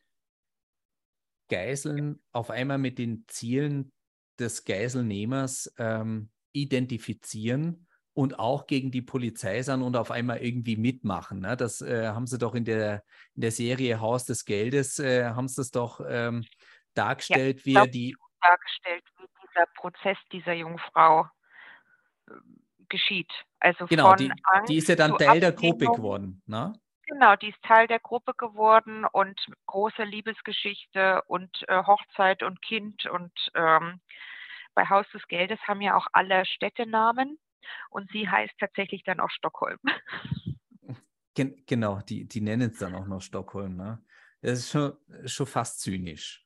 [1.49, 3.93] Geiseln auf einmal mit den Zielen
[4.39, 11.41] des Geiselnehmers ähm, identifizieren und auch gegen die Polizei sind und auf einmal irgendwie mitmachen.
[11.41, 11.57] Ne?
[11.57, 15.49] Das äh, haben sie doch in der, in der Serie Haus des Geldes, äh, haben
[15.49, 16.45] sie das doch ähm,
[16.95, 18.17] dargestellt, ja, wie die.
[18.41, 21.29] Dargestellt, wie dieser Prozess dieser Jungfrau
[22.29, 22.33] äh,
[22.89, 23.31] geschieht.
[23.61, 24.33] Also genau, die,
[24.69, 26.43] die, ist ja dann Teil der Gruppe geworden.
[26.47, 26.73] Ne?
[27.07, 33.07] Genau, die ist Teil der Gruppe geworden und große Liebesgeschichte und äh, Hochzeit und Kind
[33.07, 34.01] und ähm,
[34.75, 37.39] bei Haus des Geldes haben ja auch alle Städtenamen
[37.91, 39.79] und sie heißt tatsächlich dann auch Stockholm.
[41.35, 43.77] Gen genau, die, die nennen es dann auch noch Stockholm.
[43.77, 44.03] Ne?
[44.41, 44.93] Das ist schon,
[45.27, 46.45] schon fast zynisch.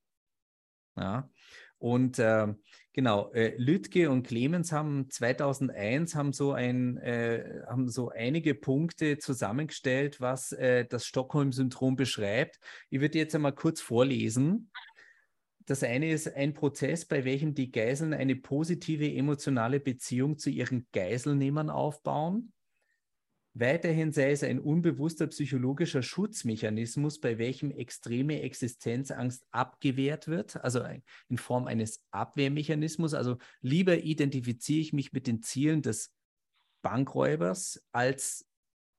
[0.97, 1.31] Ja.
[1.79, 2.47] Und äh,
[2.93, 9.19] genau, äh, Lütke und Clemens haben 2001 haben so, ein, äh, haben so einige Punkte
[9.19, 12.59] zusammengestellt, was äh, das Stockholm-Syndrom beschreibt.
[12.91, 14.71] Ich würde jetzt einmal kurz vorlesen.
[15.67, 20.87] Das eine ist ein Prozess, bei welchem die Geiseln eine positive emotionale Beziehung zu ihren
[20.93, 22.53] Geiselnehmern aufbauen.
[23.57, 30.83] Weiterhin sei es ein unbewusster psychologischer Schutzmechanismus, bei welchem extreme Existenzangst abgewehrt wird, also
[31.29, 33.15] in Form eines Abwehrmechanismus.
[33.15, 36.13] Also lieber identifiziere ich mich mit den Zielen des
[36.83, 38.45] Bankräubers, als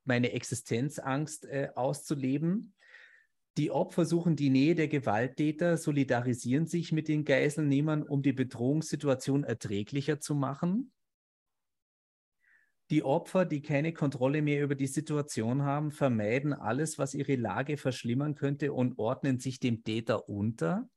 [0.05, 2.74] meine Existenzangst äh, auszuleben.
[3.57, 9.45] Die Opfer suchen die Nähe der Gewalttäter, solidarisieren sich mit den Geiselnehmern, um die Bedrohungssituation
[9.45, 10.91] erträglicher zu machen.
[12.91, 17.77] Die Opfer, die keine Kontrolle mehr über die Situation haben, vermeiden alles, was ihre Lage
[17.77, 20.87] verschlimmern könnte und ordnen sich dem Täter unter.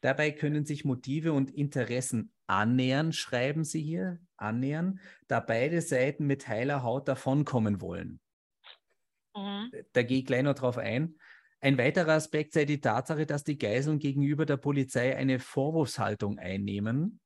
[0.00, 6.48] Dabei können sich Motive und Interessen annähern, schreiben sie hier, annähern, da beide Seiten mit
[6.48, 8.20] heiler Haut davonkommen wollen.
[9.36, 9.70] Mhm.
[9.92, 11.16] Da gehe ich gleich noch drauf ein.
[11.60, 17.20] Ein weiterer Aspekt sei die Tatsache, dass die Geiseln gegenüber der Polizei eine Vorwurfshaltung einnehmen.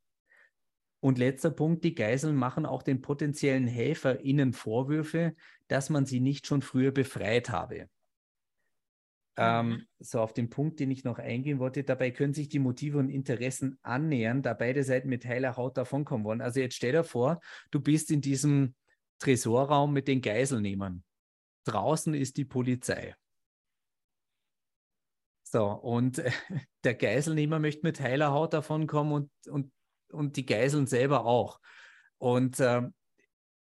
[1.01, 5.35] Und letzter Punkt, die Geiseln machen auch den potenziellen HelferInnen Vorwürfe,
[5.69, 7.89] dass man sie nicht schon früher befreit habe.
[9.41, 9.87] Ähm, mhm.
[10.01, 13.09] so auf den Punkt, den ich noch eingehen wollte, dabei können sich die Motive und
[13.09, 16.41] Interessen annähern, da beide Seiten mit heiler Haut davonkommen wollen.
[16.41, 17.41] Also jetzt stell dir vor,
[17.71, 18.75] du bist in diesem
[19.21, 21.05] Tresorraum mit den Geiselnehmern.
[21.69, 23.15] Draußen ist die Polizei.
[25.43, 26.23] So, und
[26.85, 29.73] der Geiselnehmer möchte mit heiler Haut davonkommen und, und,
[30.11, 31.61] und die Geiseln selber auch.
[32.19, 32.83] Und äh,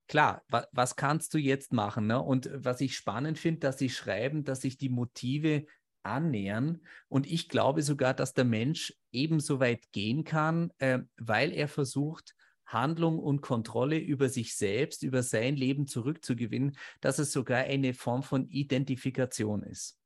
[0.09, 2.07] klar, wa was kannst du jetzt machen?
[2.07, 2.21] Ne?
[2.21, 5.67] Und was ich spannend finde, dass sie schreiben, dass sich die Motive
[6.03, 6.81] annähern.
[7.09, 12.34] Und ich glaube sogar, dass der Mensch ebenso weit gehen kann, äh, weil er versucht,
[12.67, 18.23] Handlung und Kontrolle über sich selbst, über sein Leben zurückzugewinnen, dass es sogar eine Form
[18.23, 19.99] von Identifikation ist.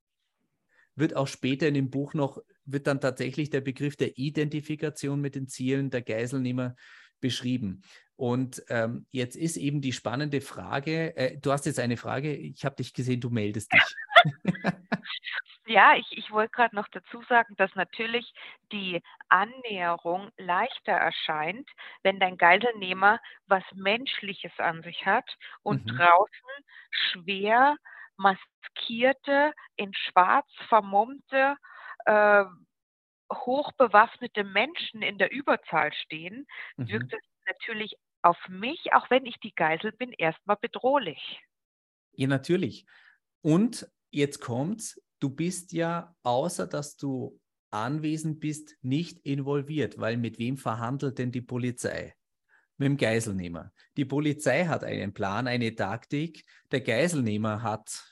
[0.94, 5.34] Wird auch später in dem Buch noch, wird dann tatsächlich der Begriff der Identifikation mit
[5.34, 6.74] den Zielen der Geiselnehmer
[7.20, 7.82] beschrieben.
[8.16, 12.64] Und ähm, jetzt ist eben die spannende Frage, äh, du hast jetzt eine Frage, ich
[12.64, 13.82] habe dich gesehen, du meldest dich.
[15.68, 18.33] ja, ich, ich wollte gerade noch dazu sagen, dass natürlich
[18.72, 21.68] die Annäherung leichter erscheint,
[22.02, 25.96] wenn dein Geiselnehmer was Menschliches an sich hat und mhm.
[25.96, 27.76] draußen schwer
[28.16, 31.57] maskierte, in schwarz vermummte,
[32.07, 32.44] äh,
[33.33, 36.88] hochbewaffnete Menschen in der Überzahl stehen, mhm.
[36.88, 41.40] wirkt es natürlich auf mich, auch wenn ich die Geisel bin, erstmal bedrohlich.
[42.12, 42.87] Ja, natürlich.
[43.42, 47.38] Und jetzt kommt's, du bist ja, außer dass du
[47.70, 52.14] anwesend bist, nicht involviert, weil mit wem verhandelt denn die Polizei?
[52.76, 53.72] Mit dem Geiselnehmer.
[53.96, 56.44] Die Polizei hat einen Plan, eine Taktik.
[56.70, 58.04] Der Geiselnehmer hat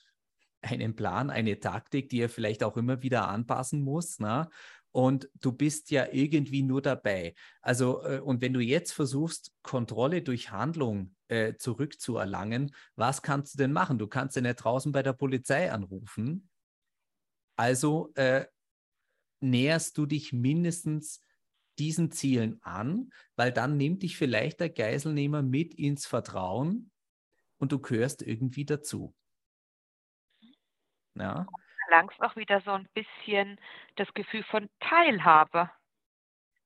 [0.60, 4.18] einen Plan, eine Taktik, die er vielleicht auch immer wieder anpassen muss.
[4.18, 4.50] Na?
[4.96, 7.34] und du bist ja irgendwie nur dabei.
[7.60, 13.58] Also, äh, und wenn du jetzt versuchst, Kontrolle durch Handlung äh, zurückzuerlangen, was kannst du
[13.58, 13.98] denn machen?
[13.98, 16.48] Du kannst ja nicht draußen bei der Polizei anrufen.
[17.56, 18.46] Also äh,
[19.40, 21.20] näherst du dich mindestens
[21.78, 26.90] diesen Zielen an, weil dann nimmt dich vielleicht der Geiselnehmer mit ins Vertrauen
[27.58, 29.14] und du gehörst irgendwie dazu.
[31.14, 31.46] Ja
[31.88, 33.58] erlangst auch wieder so ein bisschen
[33.96, 35.70] das Gefühl von Teilhabe.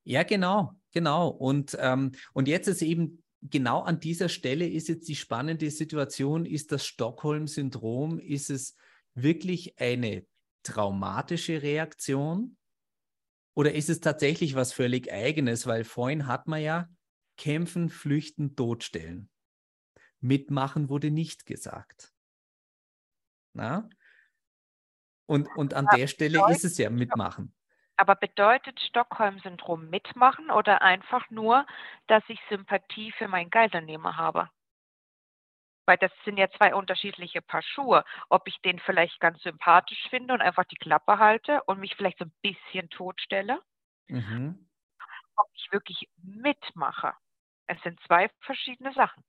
[0.04, 1.28] Ja, genau, genau.
[1.28, 6.46] Und, ähm, und jetzt ist eben genau an dieser Stelle ist jetzt die spannende Situation,
[6.46, 8.76] ist das Stockholm-Syndrom, ist es
[9.14, 10.26] wirklich eine
[10.62, 12.56] traumatische Reaktion
[13.54, 15.66] oder ist es tatsächlich was völlig eigenes?
[15.66, 16.88] Weil vorhin hat man ja
[17.36, 19.28] kämpfen, flüchten, totstellen.
[20.20, 22.12] Mitmachen wurde nicht gesagt.
[23.54, 23.88] Na?
[25.26, 27.54] Und, und an der Stelle ist es ja mitmachen.
[27.96, 31.66] Aber bedeutet Stockholm-Syndrom mitmachen oder einfach nur,
[32.06, 34.50] dass ich Sympathie für meinen Geiselnehmer habe?
[35.90, 38.04] Weil das sind ja zwei unterschiedliche Paar Schuhe.
[38.28, 42.18] Ob ich den vielleicht ganz sympathisch finde und einfach die Klappe halte und mich vielleicht
[42.20, 43.58] so ein bisschen totstelle.
[44.06, 44.68] Mhm.
[45.34, 47.12] Ob ich wirklich mitmache.
[47.66, 49.24] Es sind zwei verschiedene Sachen.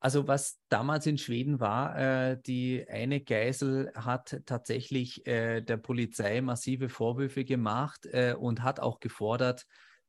[0.00, 6.40] Also was damals in Schweden war, äh, die eine Geisel hat tatsächlich äh, der Polizei
[6.40, 9.66] massive Vorwürfe gemacht äh, und hat auch gefordert,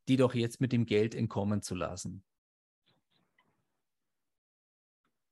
[0.08, 2.24] die doch jetzt mit dem Geld entkommen zu lassen.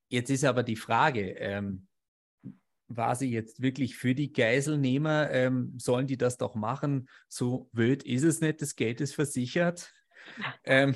[0.08, 1.88] Jetzt ist aber die Frage, ähm,
[2.88, 5.30] war sie jetzt wirklich für die Geiselnehmer?
[5.32, 7.10] Ähm, sollen die das doch machen?
[7.28, 9.94] So wild ist es nicht, das Geld ist versichert.
[10.64, 10.96] Ähm,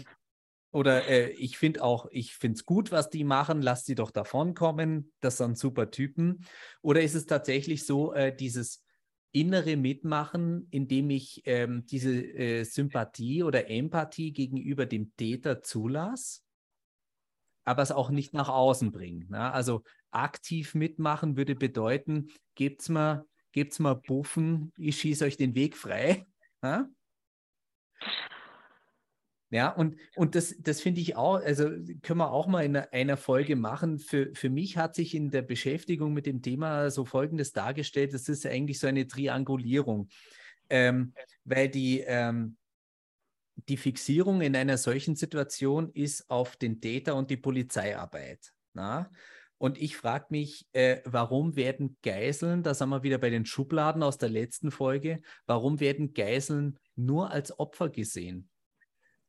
[0.72, 4.12] oder äh, ich finde auch, ich finde es gut, was die machen, lass sie doch
[4.12, 6.46] davonkommen, das sind super Typen.
[6.82, 8.86] Oder ist es tatsächlich so, äh, dieses
[9.34, 16.42] innere Mitmachen, indem ich ähm, diese äh, Sympathie oder Empathie gegenüber dem Täter zulasse?
[17.66, 19.28] Aber es auch nicht nach außen bringen.
[19.30, 19.52] Ne?
[19.52, 25.78] Also aktiv mitmachen würde bedeuten, gebt's mal, gebt's mal Buffen, ich schieße euch den Weg
[25.78, 26.26] frei.
[26.64, 26.88] Ne?
[29.52, 31.66] Ja, und, und das, das finde ich auch, also
[32.02, 34.00] können wir auch mal in einer Folge machen.
[34.00, 38.14] Für, für mich hat sich in der Beschäftigung mit dem Thema so Folgendes dargestellt.
[38.14, 40.08] Das ist eigentlich so eine Triangulierung,
[40.70, 42.56] ähm, weil die, ähm,
[43.68, 48.54] die Fixierung in einer solchen Situation ist auf den Täter und die Polizeiarbeit.
[48.74, 49.12] Na?
[49.58, 54.02] Und ich frage mich, äh, warum werden Geiseln, da sind wir wieder bei den Schubladen
[54.02, 58.52] aus der letzten Folge, warum werden Geiseln nur als Opfer gesehen?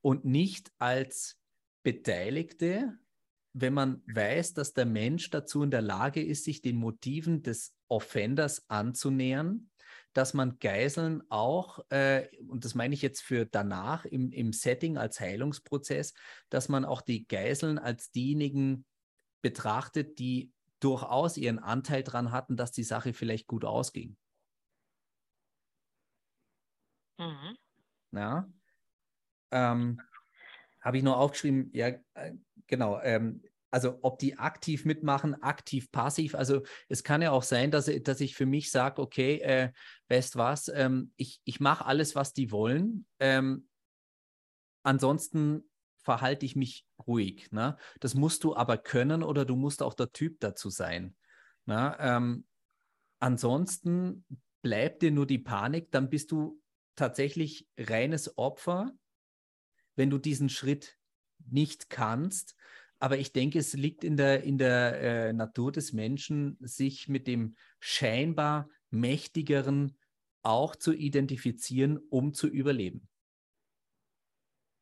[0.02, 1.38] und nicht als
[1.82, 2.98] Beteiligte,
[3.54, 7.74] wenn man weiß, dass der Mensch dazu in der Lage ist, sich den Motiven des
[7.88, 9.70] Offenders anzunähern,
[10.12, 14.98] dass man Geiseln auch, äh, und das meine ich jetzt für danach im, im Setting
[14.98, 16.14] als Heilungsprozess,
[16.50, 18.84] dass man auch die Geiseln als diejenigen
[19.42, 24.16] betrachtet, die durchaus ihren Anteil daran hatten, dass die Sache vielleicht gut ausging.
[27.18, 27.56] Mhm.
[28.12, 28.52] Ja,
[29.52, 30.00] ähm,
[30.80, 32.32] Habe ich nur aufgeschrieben, ja, äh,
[32.66, 33.00] genau.
[33.02, 36.34] Ähm, also ob die aktiv mitmachen, aktiv, passiv.
[36.34, 39.72] Also es kann ja auch sein, dass, dass ich für mich sage, okay, äh,
[40.08, 43.06] weißt was, ähm, ich, ich mache alles, was die wollen.
[43.18, 43.68] Ähm,
[44.84, 47.50] ansonsten verhalte ich mich ruhig.
[47.50, 47.76] Ne?
[48.00, 51.16] Das musst du aber können oder du musst auch der Typ dazu sein.
[51.66, 51.96] Ne?
[51.98, 52.46] Ähm,
[53.18, 54.24] ansonsten
[54.62, 56.60] bleibt dir nur die Panik, dann bist du
[56.94, 58.92] tatsächlich reines Opfer
[59.96, 60.98] wenn du diesen Schritt
[61.50, 62.56] nicht kannst.
[63.02, 67.26] Aber ich denke, es liegt in der, in der äh, Natur des Menschen, sich mit
[67.26, 69.98] dem scheinbar mächtigeren
[70.44, 73.08] auch zu identifizieren, um zu überleben.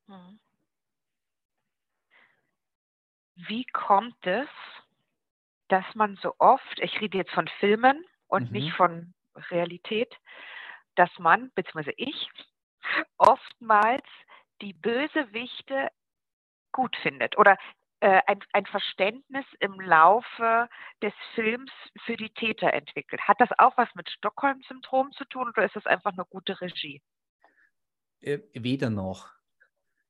[0.07, 0.39] Hm.
[3.37, 4.49] Wie kommt es,
[5.69, 8.53] dass man so oft, ich rede jetzt von Filmen und mhm.
[8.53, 10.15] nicht von Realität,
[10.95, 12.29] dass man, beziehungsweise ich,
[13.17, 14.05] oftmals
[14.61, 15.89] die Bösewichte
[16.73, 17.57] gut findet oder
[18.07, 20.69] ein, ein Verständnis im Laufe
[21.03, 21.71] des Films
[22.05, 23.21] für die Täter entwickelt.
[23.23, 27.03] Hat das auch was mit Stockholm-Syndrom zu tun oder ist das einfach eine gute Regie?
[28.21, 29.29] Äh, weder noch.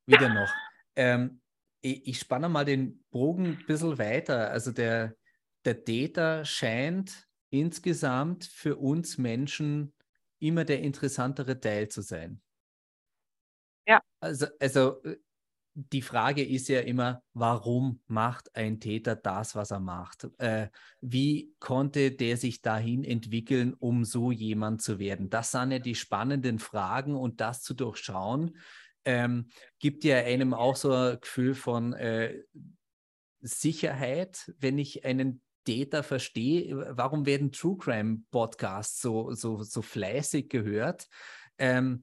[0.06, 0.52] Weder noch.
[0.96, 1.40] Ähm,
[1.80, 4.50] ich, ich, spanne mal den Bogen ein bisschen weiter.
[4.50, 5.16] Also der,
[5.64, 9.92] der Täter scheint insgesamt für uns Menschen
[10.38, 12.40] immer der interessantere Teil zu sein.
[13.86, 14.00] Ja.
[14.20, 15.16] Also, also äh,
[15.74, 20.28] die Frage ist ja immer, warum macht ein Täter das, was er macht?
[20.38, 20.68] Äh,
[21.00, 25.30] wie konnte der sich dahin entwickeln, um so jemand zu werden?
[25.30, 28.56] Das sind ja die spannenden Fragen und das zu durchschauen,
[29.04, 32.42] ähm, gibt ja einem auch so ein Gefühl von äh,
[33.40, 36.96] Sicherheit, wenn ich einen Täter verstehe.
[36.96, 41.08] Warum werden True Crime Podcasts so, so, so fleißig gehört?
[41.58, 42.02] Ähm,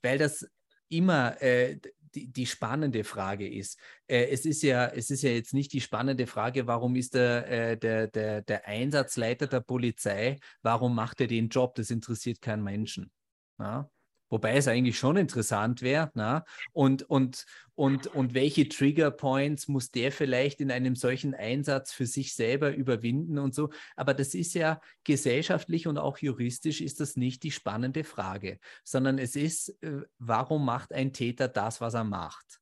[0.00, 0.48] weil das
[0.88, 1.78] immer äh,
[2.14, 3.78] die, die, spannende Frage ist.
[4.06, 7.48] Äh, es, ist ja, es ist ja jetzt nicht die spannende Frage, warum ist der,
[7.50, 11.74] äh, der, der, der Einsatzleiter der Polizei, warum macht er den Job?
[11.74, 13.10] Das interessiert keinen Menschen.
[13.58, 13.90] Ja?
[14.34, 16.44] Wobei es eigentlich schon interessant wäre.
[16.72, 22.04] Und, und, und, und welche Trigger Points muss der vielleicht in einem solchen Einsatz für
[22.04, 23.70] sich selber überwinden und so.
[23.94, 29.18] Aber das ist ja gesellschaftlich und auch juristisch ist das nicht die spannende Frage, sondern
[29.18, 32.60] es ist, äh, warum macht ein Täter das, was er macht?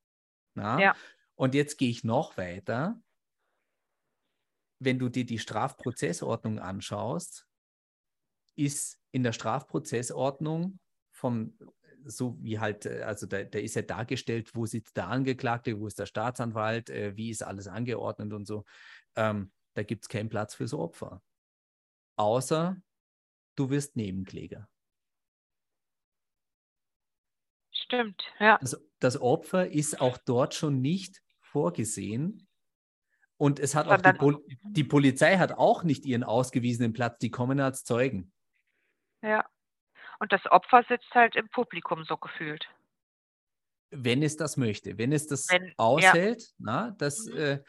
[0.54, 0.94] Ja.
[1.36, 3.00] Und jetzt gehe ich noch weiter.
[4.78, 7.46] Wenn du dir die Strafprozessordnung anschaust,
[8.56, 10.78] ist in der Strafprozessordnung
[11.22, 11.56] vom,
[12.04, 15.86] so wie halt, äh, also da, da, ist ja dargestellt, wo sitzt der Angeklagte, wo
[15.86, 18.64] ist der Staatsanwalt, äh, wie ist alles angeordnet und so.
[19.14, 21.22] Ähm, da gibt es keinen Platz fürs Opfer.
[22.16, 22.76] Außer
[23.54, 24.68] du wirst Nebenkläger.
[27.70, 28.58] Stimmt, ja.
[28.60, 32.48] Das, das Opfer ist auch dort schon nicht vorgesehen.
[33.36, 37.18] Und es hat Sondern, auch die, Pol die Polizei hat auch nicht ihren ausgewiesenen Platz,
[37.18, 38.32] die kommen als Zeugen.
[39.22, 39.48] Ja.
[40.22, 42.68] Und das Opfer sitzt halt im Publikum so gefühlt.
[43.90, 46.48] Wenn es das möchte, wenn es das wenn, aushält, ja.
[46.58, 47.36] na, das, mhm.
[47.36, 47.62] äh,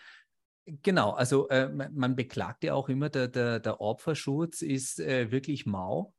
[0.68, 5.66] genau, also äh, man, beklagt ja auch immer, der, der, der Opferschutz ist äh, wirklich
[5.66, 6.14] mau.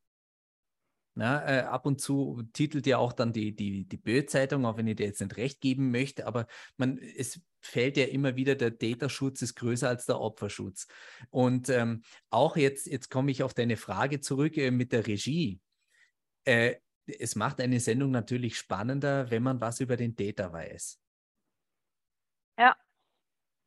[1.13, 4.87] Na, äh, ab und zu titelt ja auch dann die, die, die Bild-Zeitung, auch wenn
[4.87, 8.77] ich dir jetzt nicht recht geben möchte, aber man, es fällt ja immer wieder, der
[8.77, 10.87] Täterschutz ist größer als der Opferschutz.
[11.29, 15.61] Und ähm, auch jetzt, jetzt komme ich auf deine Frage zurück äh, mit der Regie.
[16.45, 16.75] Äh,
[17.05, 20.99] es macht eine Sendung natürlich spannender, wenn man was über den Täter weiß.
[22.57, 22.75] Ja.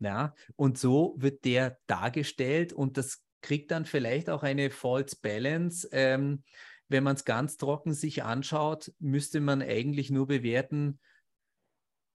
[0.01, 5.89] Ja, und so wird der dargestellt und das kriegt dann vielleicht auch eine False Balance.
[5.93, 6.45] Ähm,
[6.89, 11.01] wenn man es ganz trocken sich anschaut, müsste man eigentlich nur bewerten,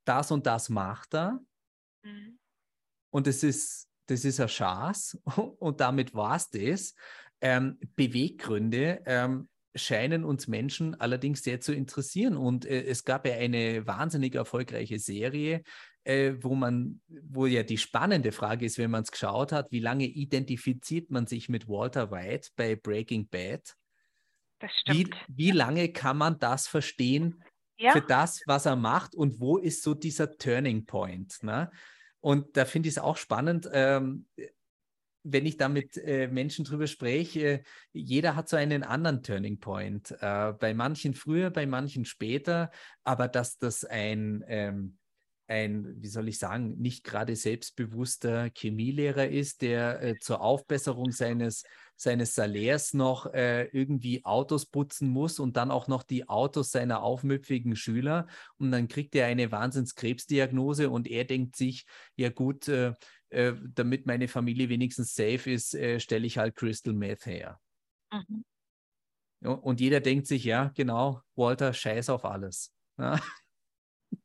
[0.05, 1.39] das und das macht er.
[2.03, 2.39] Mhm.
[3.11, 5.17] Und es ist, das ist ein Schatz
[5.59, 6.95] und damit war es das.
[7.41, 12.37] Ähm, Beweggründe ähm, scheinen uns Menschen allerdings sehr zu interessieren.
[12.37, 15.63] Und äh, es gab ja eine wahnsinnig erfolgreiche Serie,
[16.03, 19.79] äh, wo man, wo ja die spannende Frage ist, wenn man es geschaut hat, wie
[19.79, 23.73] lange identifiziert man sich mit Walter White bei Breaking Bad?
[24.59, 25.15] Das stimmt.
[25.27, 27.43] Wie, wie lange kann man das verstehen
[27.77, 27.91] ja.
[27.91, 31.41] für das, was er macht und wo ist so dieser Turning Point?
[31.41, 31.71] Ne?
[32.19, 33.69] Und da finde ich es auch spannend.
[33.73, 34.25] Ähm,
[35.23, 37.63] wenn ich da mit äh, Menschen drüber spreche,
[37.93, 40.11] jeder hat so einen anderen Turning Point.
[40.19, 42.71] Äh, bei manchen früher, bei manchen später,
[43.03, 44.97] aber dass das ein, ähm,
[45.47, 51.63] ein, wie soll ich sagen, nicht gerade selbstbewusster Chemielehrer ist, der äh, zur Aufbesserung seines,
[51.95, 57.03] seines Salärs noch äh, irgendwie Autos putzen muss und dann auch noch die Autos seiner
[57.03, 58.27] aufmüpfigen Schüler.
[58.57, 62.69] Und dann kriegt er eine Wahnsinnskrebsdiagnose und er denkt sich, ja gut,
[63.33, 67.59] äh, damit meine Familie wenigstens safe ist, äh, stelle ich halt Crystal Meth her.
[68.11, 68.45] Mhm.
[69.41, 72.73] Und jeder denkt sich, ja, genau, Walter, scheiß auf alles.
[72.97, 73.13] Ja.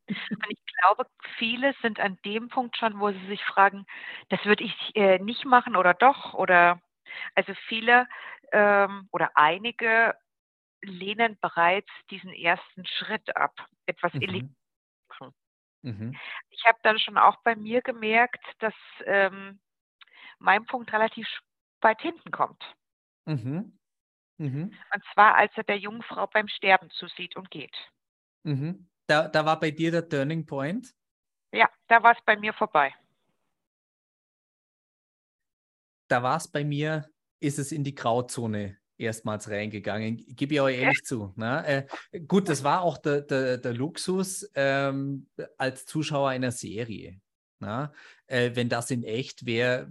[0.08, 1.06] Und ich glaube,
[1.38, 3.84] viele sind an dem Punkt schon, wo sie sich fragen,
[4.28, 6.34] das würde ich äh, nicht machen oder doch.
[6.34, 6.80] Oder
[7.34, 8.06] also viele
[8.52, 10.14] ähm, oder einige
[10.82, 13.54] lehnen bereits diesen ersten Schritt ab,
[13.86, 14.54] etwas mhm.
[15.82, 16.16] Mhm.
[16.50, 18.74] Ich habe dann schon auch bei mir gemerkt, dass
[19.04, 19.60] ähm,
[20.38, 21.26] mein Punkt relativ
[21.80, 22.62] weit hinten kommt.
[23.26, 23.78] Mhm.
[24.38, 24.74] Mhm.
[24.94, 27.76] Und zwar, als er der jungen Frau beim Sterben zusieht und geht.
[28.44, 28.88] Mhm.
[29.06, 30.94] Da, da war bei dir der Turning Point?
[31.52, 32.94] Ja, da war es bei mir vorbei.
[36.08, 37.10] Da war es bei mir,
[37.40, 40.24] ist es in die Grauzone erstmals reingegangen.
[40.34, 41.32] Gebe ich auch ehrlich zu.
[41.36, 41.86] Ne?
[42.10, 47.20] Äh, gut, das war auch der, der, der Luxus ähm, als Zuschauer einer Serie.
[47.60, 47.92] Ne?
[48.26, 49.90] Äh, wenn das in echt wäre,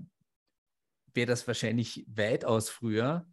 [1.14, 3.26] wäre das wahrscheinlich weitaus früher.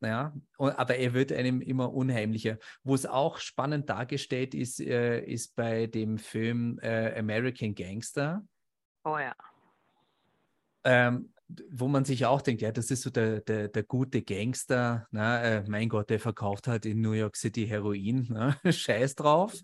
[0.00, 2.58] Ja, aber er wird einem immer unheimlicher.
[2.84, 8.46] Wo es auch spannend dargestellt ist, äh, ist bei dem Film äh, American Gangster.
[9.04, 9.34] Oh ja.
[10.84, 11.32] Ähm,
[11.70, 15.42] wo man sich auch denkt, ja, das ist so der, der, der gute Gangster, na,
[15.42, 18.26] äh, mein Gott, der verkauft halt in New York City Heroin,
[18.62, 18.72] ne?
[18.72, 19.54] scheiß drauf.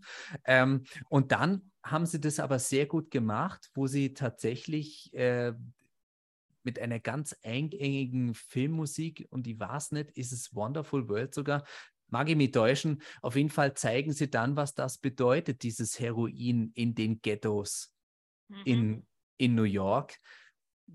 [0.45, 5.53] Ähm, und dann haben sie das aber sehr gut gemacht, wo sie tatsächlich äh,
[6.63, 11.65] mit einer ganz eingängigen Filmmusik, und die war es nicht, ist es Wonderful World sogar,
[12.09, 16.71] mag ich mich täuschen, auf jeden Fall zeigen sie dann, was das bedeutet, dieses Heroin
[16.75, 17.93] in den Ghettos
[18.49, 18.63] mhm.
[18.65, 19.07] in,
[19.37, 20.19] in New York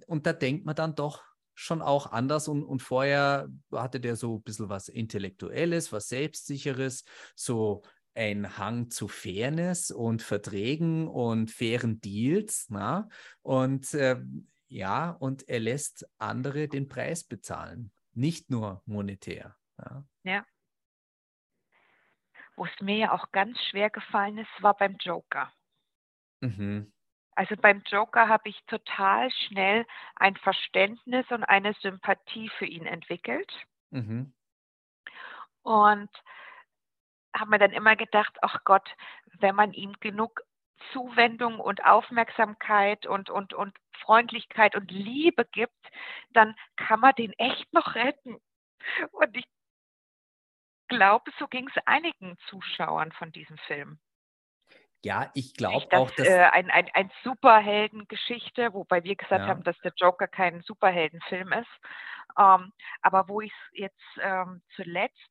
[0.08, 1.24] und da denkt man dann doch
[1.54, 7.04] schon auch anders und, und vorher hatte der so ein bisschen was Intellektuelles, was Selbstsicheres,
[7.36, 7.84] so
[8.16, 12.68] ein Hang zu Fairness und Verträgen und fairen Deals.
[12.70, 13.10] Na?
[13.42, 14.22] Und äh,
[14.68, 19.58] ja, und er lässt andere den Preis bezahlen, nicht nur monetär.
[19.78, 20.04] Ja.
[20.24, 20.46] ja.
[22.56, 25.52] Wo es mir ja auch ganz schwer gefallen ist, war beim Joker.
[26.42, 26.92] Mhm.
[27.40, 29.86] Also beim Joker habe ich total schnell
[30.18, 33.50] ein Verständnis und eine Sympathie für ihn entwickelt.
[33.92, 34.34] Mhm.
[35.62, 36.10] Und
[37.34, 38.94] habe mir dann immer gedacht, ach Gott,
[39.40, 40.42] wenn man ihm genug
[40.92, 45.88] Zuwendung und Aufmerksamkeit und, und, und Freundlichkeit und Liebe gibt,
[46.32, 48.36] dann kann man den echt noch retten.
[49.12, 49.48] Und ich
[50.90, 53.98] glaube, so ging es einigen Zuschauern von diesem Film.
[55.04, 56.28] Ja, ich glaube auch, dass.
[56.28, 59.48] Äh, ein, ein, ein Superheldengeschichte, wobei wir gesagt ja.
[59.48, 61.80] haben, dass der Joker kein Superheldenfilm ist.
[62.38, 65.30] Ähm, aber wo ich es jetzt ähm, zuletzt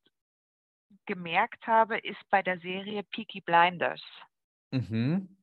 [1.05, 4.01] gemerkt habe, ist bei der Serie Peaky Blinders.
[4.71, 5.37] Mhm.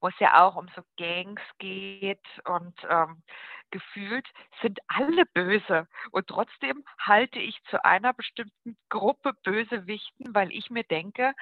[0.00, 3.22] Wo es ja auch um so Gangs geht und ähm,
[3.70, 4.26] gefühlt
[4.62, 5.86] sind alle böse.
[6.10, 11.34] Und trotzdem halte ich zu einer bestimmten Gruppe Bösewichten, weil ich mir denke,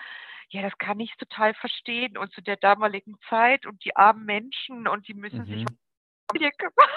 [0.51, 4.89] ja, das kann ich total verstehen und zu der damaligen Zeit und die armen Menschen
[4.89, 5.45] und die müssen mhm.
[5.47, 6.89] sich um ihr kümmern.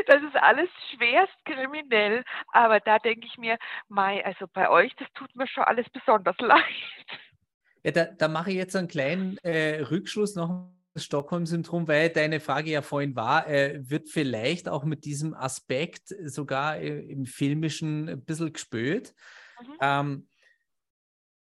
[0.07, 3.57] das ist alles schwerst kriminell, aber da denke ich mir,
[3.87, 6.63] Mai, also bei euch, das tut mir schon alles besonders leid.
[7.83, 10.69] Ja, da, da mache ich jetzt einen kleinen äh, Rückschluss noch
[10.99, 16.77] Stockholm-Syndrom, weil deine Frage ja vorhin war, äh, wird vielleicht auch mit diesem Aspekt sogar
[16.77, 19.13] äh, im Filmischen ein bisschen gespült.
[19.59, 19.73] Mhm.
[19.81, 20.27] Ähm,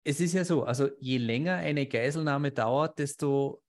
[0.04, 3.62] es ist ja so, also je länger eine Geiselnahme dauert, desto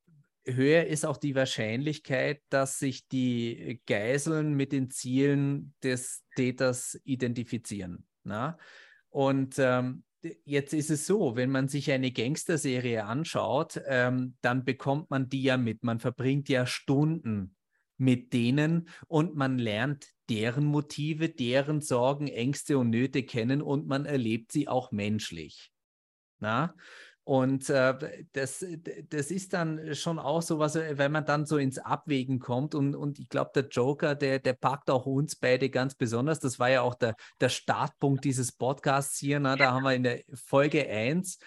[0.47, 8.07] höher ist auch die Wahrscheinlichkeit, dass sich die Geiseln mit den Zielen des Täters identifizieren.
[8.25, 8.59] Na?
[9.11, 10.05] Und ähm,
[10.45, 15.43] jetzt ist es so, wenn man sich eine Gangsterserie anschaut, ähm, dann bekommt man die
[15.43, 15.83] ja mit.
[15.85, 17.57] Man verbringt ja Stunden
[17.97, 24.07] mit denen und man lernt deren Motive, deren Sorgen, Ängste und Nöte kennen und man
[24.07, 25.71] erlebt sie auch menschlich.
[26.39, 26.75] Na?
[27.25, 28.65] Und äh, das,
[29.09, 32.75] das ist dann schon auch so was, äh, wenn man dann so ins Abwägen kommt.
[32.75, 36.39] Und, und ich glaube, der Joker, der, der packt auch uns beide ganz besonders.
[36.39, 39.41] Das war ja auch der, der Startpunkt dieses Podcasts hier.
[39.41, 39.57] Na?
[39.57, 41.39] Da haben wir in der Folge 1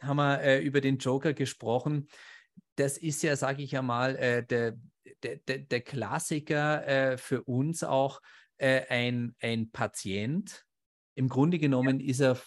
[0.00, 2.08] haben wir, äh, über den Joker gesprochen.
[2.76, 4.76] Das ist ja, sage ich ja mal, äh, der,
[5.22, 8.20] der, der, der Klassiker äh, für uns auch
[8.56, 10.64] äh, ein, ein Patient.
[11.14, 12.38] Im Grunde genommen ist er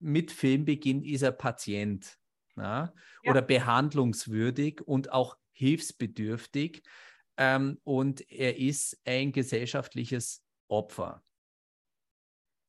[0.00, 2.18] mit Filmbeginn ist er Patient
[2.56, 2.92] ja,
[3.22, 3.30] ja.
[3.30, 6.82] oder behandlungswürdig und auch hilfsbedürftig.
[7.36, 11.22] Ähm, und er ist ein gesellschaftliches Opfer.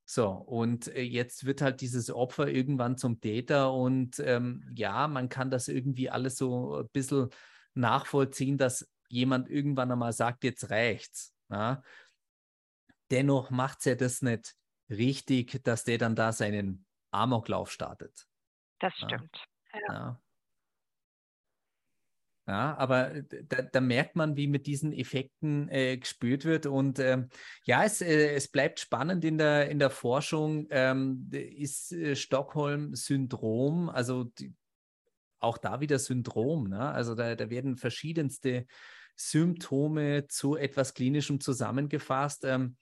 [0.05, 5.29] So, und äh, jetzt wird halt dieses Opfer irgendwann zum Täter und ähm, ja, man
[5.29, 7.29] kann das irgendwie alles so ein bisschen
[7.73, 11.33] nachvollziehen, dass jemand irgendwann einmal sagt, jetzt reicht's.
[11.49, 11.81] Ja?
[13.09, 14.55] Dennoch macht ja das nicht
[14.89, 18.27] richtig, dass der dann da seinen Amoklauf startet.
[18.79, 19.37] Das stimmt.
[19.73, 19.93] Ja.
[19.93, 20.21] ja.
[22.47, 26.65] Ja, aber äh, da, da, merkt man, wie mit diesen Effekten äh, gespürt wird.
[26.65, 27.29] Und ähm,
[27.63, 30.67] ja, es, äh, es bleibt spannend in der, in der Forschung.
[30.71, 34.53] Ähm, ist äh, Stockholm-Syndrom, also die,
[35.39, 36.67] auch da wieder Syndrom.
[36.67, 36.79] Ne?
[36.79, 38.65] Also da, da werden verschiedenste
[39.15, 42.43] Symptome zu etwas Klinischem zusammengefasst.
[42.43, 42.75] Ähm,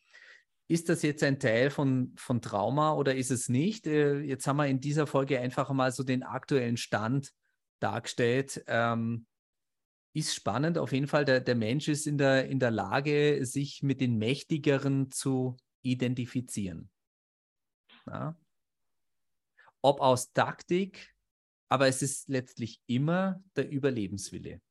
[0.70, 3.88] ist das jetzt ein Teil von, von Trauma oder ist es nicht?
[3.88, 7.34] Äh, jetzt haben wir in dieser Folge einfach mal so den aktuellen Stand
[7.80, 8.64] dargestellt.
[8.68, 9.26] Ähm,
[10.14, 11.26] ist spannend auf jeden Fall.
[11.26, 16.92] Der, der Mensch ist in der, in der Lage, sich mit den Mächtigeren zu identifizieren.
[18.06, 18.38] Ja.
[19.82, 21.16] Ob aus Taktik,
[21.68, 24.62] aber es ist letztlich immer der Überlebenswille.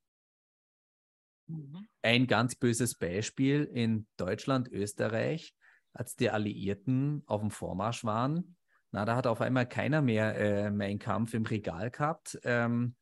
[1.49, 1.89] Mhm.
[2.03, 5.57] Ein ganz böses Beispiel in Deutschland, Österreich
[5.93, 8.57] als die Alliierten auf dem Vormarsch waren,
[8.91, 12.39] na, da hat auf einmal keiner mehr äh, Mein Kampf im Regal gehabt.
[12.43, 12.97] Ähm,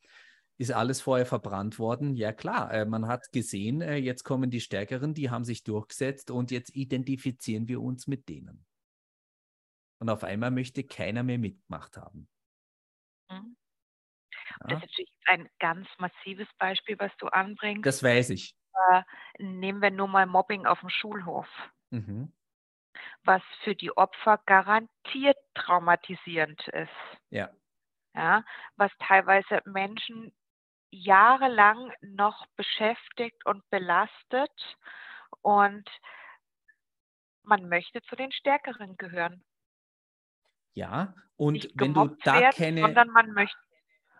[0.58, 2.16] ist alles vorher verbrannt worden?
[2.16, 6.30] Ja klar, äh, man hat gesehen, äh, jetzt kommen die Stärkeren, die haben sich durchgesetzt
[6.30, 8.64] und jetzt identifizieren wir uns mit denen.
[9.98, 12.28] Und auf einmal möchte keiner mehr mitgemacht haben.
[13.30, 13.56] Mhm.
[14.60, 14.66] Ja.
[14.68, 17.86] Das ist natürlich ein ganz massives Beispiel, was du anbringst.
[17.86, 18.56] Das weiß ich.
[18.90, 19.02] Äh,
[19.38, 21.48] nehmen wir nur mal Mobbing auf dem Schulhof.
[21.90, 22.32] Mhm
[23.24, 26.90] was für die Opfer garantiert traumatisierend ist.
[27.30, 27.50] Ja.
[28.14, 28.44] Ja,
[28.76, 30.32] was teilweise Menschen
[30.90, 34.76] jahrelang noch beschäftigt und belastet
[35.42, 35.88] und
[37.42, 39.44] man möchte zu den Stärkeren gehören.
[40.72, 42.80] Ja, und Nicht wenn du da werden, keine.
[42.82, 43.56] Sondern man möchte.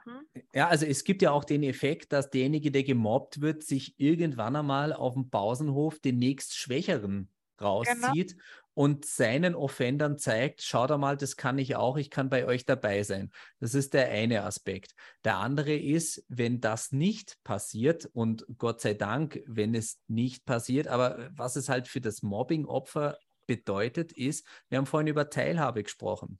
[0.04, 0.26] Hm?
[0.54, 4.56] Ja, also es gibt ja auch den Effekt, dass derjenige, der gemobbt wird, sich irgendwann
[4.56, 7.28] einmal auf dem Pausenhof den nächst Schwächeren.
[7.60, 8.44] Rauszieht genau
[8.76, 13.02] und seinen Offendern zeigt, schaut einmal, das kann ich auch, ich kann bei euch dabei
[13.04, 13.30] sein.
[13.58, 14.94] Das ist der eine Aspekt.
[15.24, 20.88] Der andere ist, wenn das nicht passiert und Gott sei Dank, wenn es nicht passiert,
[20.88, 26.38] aber was es halt für das Mobbing-Opfer bedeutet, ist, wir haben vorhin über Teilhabe gesprochen.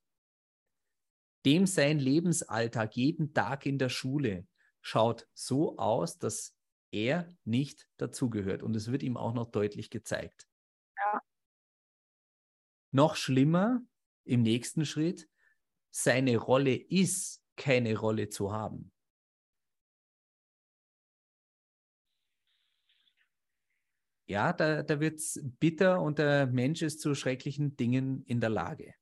[1.46, 4.46] Dem sein Lebensalltag jeden Tag in der Schule
[4.82, 6.54] schaut so aus, dass
[6.90, 10.46] er nicht dazugehört und es wird ihm auch noch deutlich gezeigt.
[12.96, 13.82] Noch schlimmer
[14.24, 15.28] im nächsten Schritt,
[15.90, 18.90] seine Rolle ist, keine Rolle zu haben.
[24.26, 28.48] Ja, da, da wird es bitter und der Mensch ist zu schrecklichen Dingen in der
[28.48, 28.94] Lage.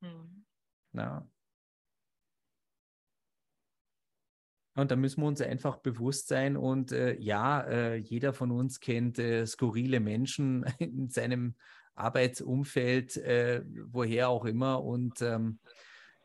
[0.00, 0.44] Mhm.
[0.92, 1.26] Ja.
[4.74, 6.58] Und da müssen wir uns einfach bewusst sein.
[6.58, 11.56] Und äh, ja, äh, jeder von uns kennt äh, skurrile Menschen in seinem
[11.94, 14.82] Arbeitsumfeld, äh, woher auch immer.
[14.82, 15.58] Und ähm,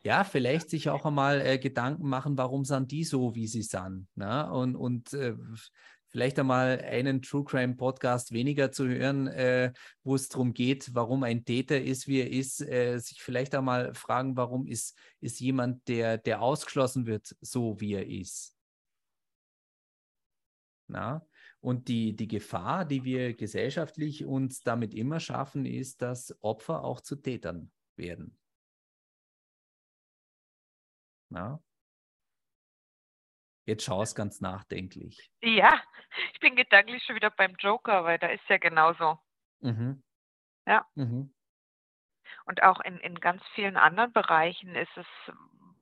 [0.04, 4.08] ja, vielleicht sich auch einmal äh, Gedanken machen, warum sind die so, wie sie sind.
[4.16, 4.52] Ne?
[4.52, 5.36] Und, und äh,
[6.10, 11.24] vielleicht einmal einen True Crime Podcast weniger zu hören, äh, wo es darum geht, warum
[11.24, 15.88] ein Täter ist, wie er ist, äh, sich vielleicht einmal fragen, warum ist, ist jemand,
[15.88, 18.57] der, der ausgeschlossen wird, so wie er ist.
[20.98, 21.24] Na?
[21.60, 27.02] Und die, die Gefahr, die wir gesellschaftlich uns damit immer schaffen, ist, dass Opfer auch
[27.02, 28.36] zu Tätern werden.
[31.30, 31.62] Ja.
[33.66, 35.30] Jetzt schaust ganz nachdenklich.
[35.42, 35.80] Ja,
[36.34, 39.20] ich bin gedanklich schon wieder beim Joker, weil da ist ja genauso.
[39.60, 40.02] Mhm.
[40.66, 40.88] Ja.
[40.96, 41.32] Mhm.
[42.46, 45.06] Und auch in, in ganz vielen anderen Bereichen ist es,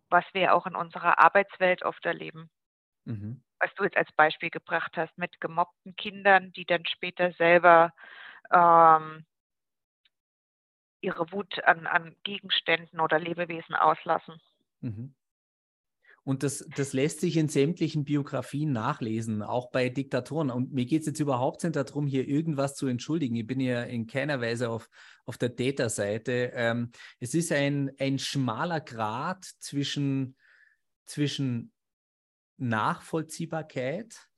[0.09, 2.49] was wir auch in unserer Arbeitswelt oft erleben.
[3.05, 3.44] Mhm.
[3.59, 7.93] Was du jetzt als Beispiel gebracht hast mit gemobbten Kindern, die dann später selber
[8.51, 9.25] ähm,
[11.01, 14.41] ihre Wut an, an Gegenständen oder Lebewesen auslassen.
[14.81, 15.15] Mhm.
[16.25, 20.49] Und das, das lässt sich in sämtlichen Biografien nachlesen, auch bei Diktatoren.
[20.49, 23.35] Und mir geht es jetzt überhaupt nicht darum, hier irgendwas zu entschuldigen.
[23.35, 24.89] Ich bin ja in keiner Weise auf,
[25.25, 26.51] auf der Täterseite.
[26.55, 26.89] Ähm,
[27.19, 30.35] es ist ein, ein schmaler Grad zwischen,
[31.05, 31.71] zwischen
[32.57, 34.29] Nachvollziehbarkeit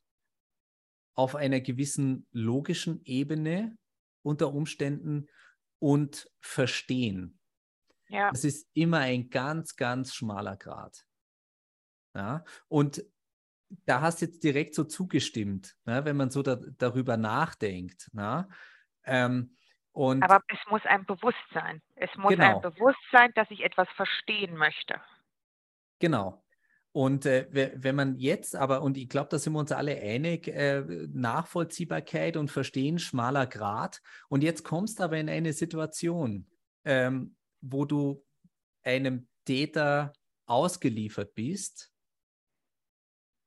[1.16, 3.78] auf einer gewissen logischen Ebene
[4.22, 5.28] unter Umständen
[5.80, 7.40] und Verstehen.
[8.10, 8.30] Ja.
[8.32, 11.06] Das ist immer ein ganz, ganz schmaler Grad.
[12.14, 12.44] Ja?
[12.68, 13.04] Und
[13.86, 16.06] da hast du jetzt direkt so zugestimmt, ne?
[16.06, 18.10] wenn man so da, darüber nachdenkt.
[18.14, 18.48] Ne?
[19.04, 19.56] Ähm,
[19.92, 21.82] und Aber es muss ein Bewusstsein.
[21.96, 22.58] Es muss genau.
[22.58, 25.02] ein Bewusstsein, dass ich etwas verstehen möchte.
[26.00, 26.44] Genau.
[26.98, 30.48] Und äh, wenn man jetzt aber, und ich glaube, da sind wir uns alle einig,
[30.48, 30.82] äh,
[31.14, 34.02] Nachvollziehbarkeit und Verstehen, schmaler Grad.
[34.30, 36.48] Und jetzt kommst du aber in eine Situation,
[36.86, 38.26] ähm, wo du
[38.82, 40.12] einem Täter
[40.48, 41.92] ausgeliefert bist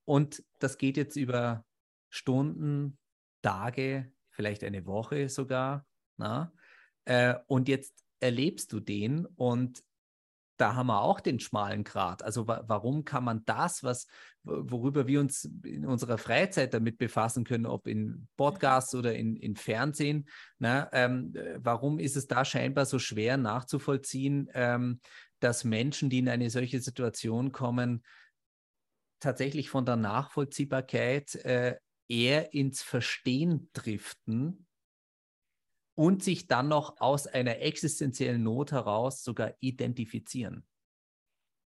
[0.05, 1.65] und das geht jetzt über
[2.09, 2.99] Stunden,
[3.43, 5.85] Tage, vielleicht eine Woche sogar.
[6.19, 6.53] Na?
[7.05, 9.83] Äh, und jetzt erlebst du den und
[10.61, 12.23] da haben wir auch den schmalen Grat.
[12.23, 14.07] Also wa warum kann man das, was,
[14.43, 19.57] worüber wir uns in unserer Freizeit damit befassen können, ob in Podcasts oder in, in
[19.57, 25.01] Fernsehen, na, ähm, warum ist es da scheinbar so schwer nachzuvollziehen, ähm,
[25.41, 28.05] dass Menschen, die in eine solche Situation kommen,
[29.21, 31.77] tatsächlich von der Nachvollziehbarkeit äh,
[32.09, 34.67] eher ins Verstehen driften
[36.01, 40.67] und sich dann noch aus einer existenziellen Not heraus sogar identifizieren.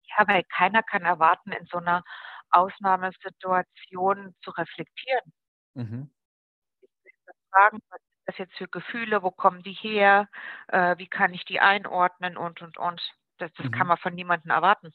[0.03, 2.03] Ja, weil keiner kann erwarten, in so einer
[2.51, 5.33] Ausnahmesituation zu reflektieren.
[5.73, 6.11] Mhm.
[7.51, 10.29] Fragen, was sind das jetzt für Gefühle, wo kommen die her,
[10.67, 13.01] äh, wie kann ich die einordnen und, und, und.
[13.39, 13.71] Das, das mhm.
[13.71, 14.93] kann man von niemandem erwarten.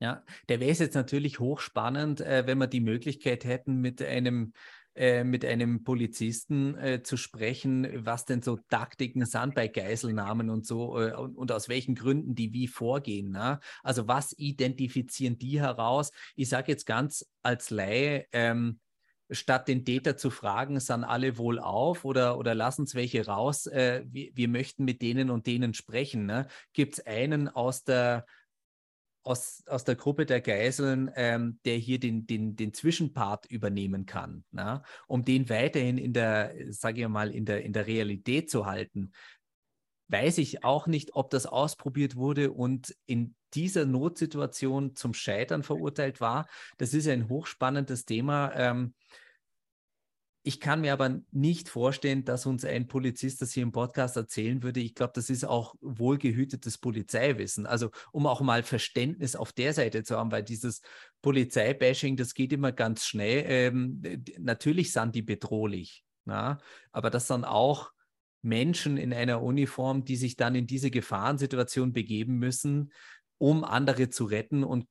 [0.00, 4.52] Ja, der wäre es jetzt natürlich hochspannend, äh, wenn wir die Möglichkeit hätten, mit einem
[4.94, 10.66] äh, mit einem Polizisten äh, zu sprechen, was denn so Taktiken sind bei Geiselnahmen und
[10.66, 13.30] so äh, und, und, aus welchen Gründen die wie vorgehen.
[13.30, 13.60] Ne?
[13.82, 16.10] Also was identifizieren die heraus?
[16.34, 18.80] Ich sage jetzt ganz als Laie, ähm,
[19.30, 23.66] statt den Täter zu fragen, sind alle wohl auf oder, oder lassen es welche raus,
[23.66, 26.26] äh, wir, wir, möchten mit denen und denen sprechen.
[26.26, 26.46] Ne?
[26.72, 28.24] Gibt es einen aus der
[29.28, 34.44] aus, aus der Gruppe der Geiseln, ähm, der hier den, den, den Zwischenpart übernehmen kann,
[34.50, 34.82] na?
[35.06, 39.12] um den weiterhin in der, sage ich mal, in der, in der Realität zu halten.
[40.08, 46.22] Weiß ich auch nicht, ob das ausprobiert wurde und in dieser Notsituation zum Scheitern verurteilt
[46.22, 46.46] war.
[46.78, 48.52] Das ist ein hochspannendes Thema.
[48.54, 48.94] Ähm,
[50.48, 54.62] ich kann mir aber nicht vorstellen, dass uns ein Polizist das hier im Podcast erzählen
[54.62, 54.80] würde.
[54.80, 57.66] Ich glaube, das ist auch wohlgehütetes Polizeiwissen.
[57.66, 60.80] Also um auch mal Verständnis auf der Seite zu haben, weil dieses
[61.20, 63.44] Polizeibashing, das geht immer ganz schnell.
[63.46, 64.02] Ähm,
[64.38, 66.56] natürlich sind die bedrohlich, na?
[66.92, 67.92] aber das sind auch
[68.40, 72.90] Menschen in einer Uniform, die sich dann in diese Gefahrensituation begeben müssen,
[73.36, 74.86] um andere zu retten und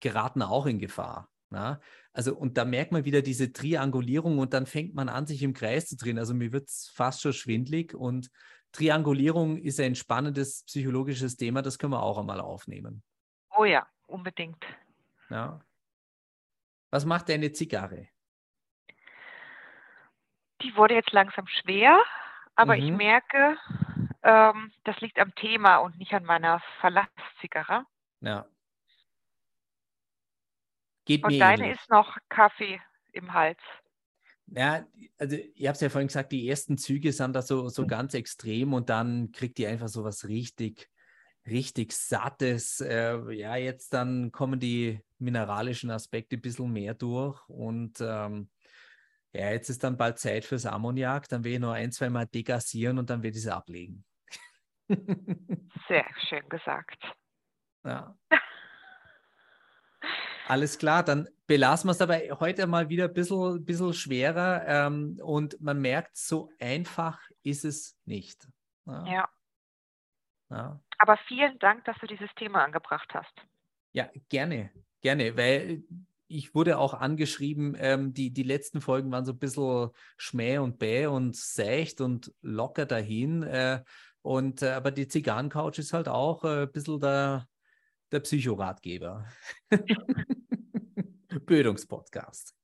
[0.00, 1.30] geraten auch in Gefahr.
[1.50, 1.80] Na?
[2.12, 5.52] Also, und da merkt man wieder diese Triangulierung und dann fängt man an, sich im
[5.52, 6.18] Kreis zu drehen.
[6.18, 8.30] Also mir wird es fast schon schwindlig und
[8.72, 13.02] Triangulierung ist ein spannendes psychologisches Thema, das können wir auch einmal aufnehmen.
[13.56, 14.62] Oh ja, unbedingt.
[15.30, 15.60] Ja.
[16.90, 18.08] Was macht deine Zigarre?
[20.62, 21.98] Die wurde jetzt langsam schwer,
[22.54, 22.82] aber mhm.
[22.82, 23.56] ich merke,
[24.22, 27.84] ähm, das liegt am Thema und nicht an meiner Verlasszigarre.
[28.20, 28.46] Ja.
[31.06, 31.80] Geht Und deine ähnlich.
[31.80, 32.80] ist noch Kaffee
[33.12, 33.60] im Hals.
[34.48, 34.84] Ja,
[35.18, 38.14] also ich habe es ja vorhin gesagt, die ersten Züge sind da so, so ganz
[38.14, 40.88] extrem und dann kriegt die einfach so was richtig,
[41.46, 42.80] richtig Sattes.
[42.80, 48.50] Äh, ja, jetzt dann kommen die mineralischen Aspekte ein bisschen mehr durch und ähm,
[49.32, 52.26] ja, jetzt ist dann bald Zeit fürs Ammoniak, dann will ich noch ein, zwei Mal
[52.26, 54.04] degassieren und dann werde ich sie ablegen.
[55.88, 57.04] Sehr schön gesagt.
[57.84, 58.16] Ja.
[60.48, 65.18] Alles klar, dann belassen wir es aber heute mal wieder ein bisschen, bisschen schwerer ähm,
[65.22, 68.48] und man merkt, so einfach ist es nicht.
[68.86, 69.06] Ja.
[69.06, 69.28] ja.
[70.50, 70.80] ja.
[70.98, 73.32] Aber vielen Dank, dass du dieses Thema angebracht hast.
[73.92, 74.70] Ja, gerne,
[75.00, 75.82] gerne, weil
[76.28, 80.78] ich wurde auch angeschrieben, ähm, die, die letzten Folgen waren so ein bisschen schmäh und
[80.78, 83.42] bäh und seicht und locker dahin.
[83.42, 83.82] Äh,
[84.22, 87.46] und, äh, aber die Zigarrencouch ist halt auch äh, ein bisschen der,
[88.12, 89.26] der Psychoratgeber.
[91.46, 92.54] Bildungspodcast.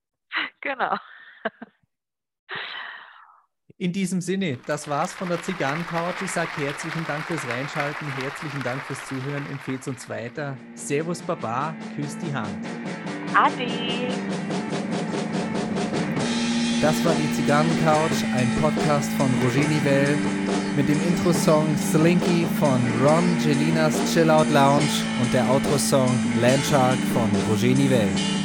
[0.60, 0.96] Genau.
[3.78, 6.22] In diesem Sinne, das war's von der Zigarrencouch.
[6.22, 9.44] Ich sage herzlichen Dank fürs Reinschalten, herzlichen Dank fürs Zuhören.
[9.50, 10.56] Empfehlt uns weiter.
[10.74, 12.64] Servus Baba, küsst die Hand.
[13.34, 14.51] Ade.
[16.82, 20.18] Das war die Zigarrencouch, ein Podcast von Roger Nivelle
[20.76, 24.82] mit dem Intro-Song Slinky von Ron Gelinas Chill Out Lounge
[25.22, 26.10] und der Outro-Song
[26.40, 28.41] Landshark von Roger Nivelle.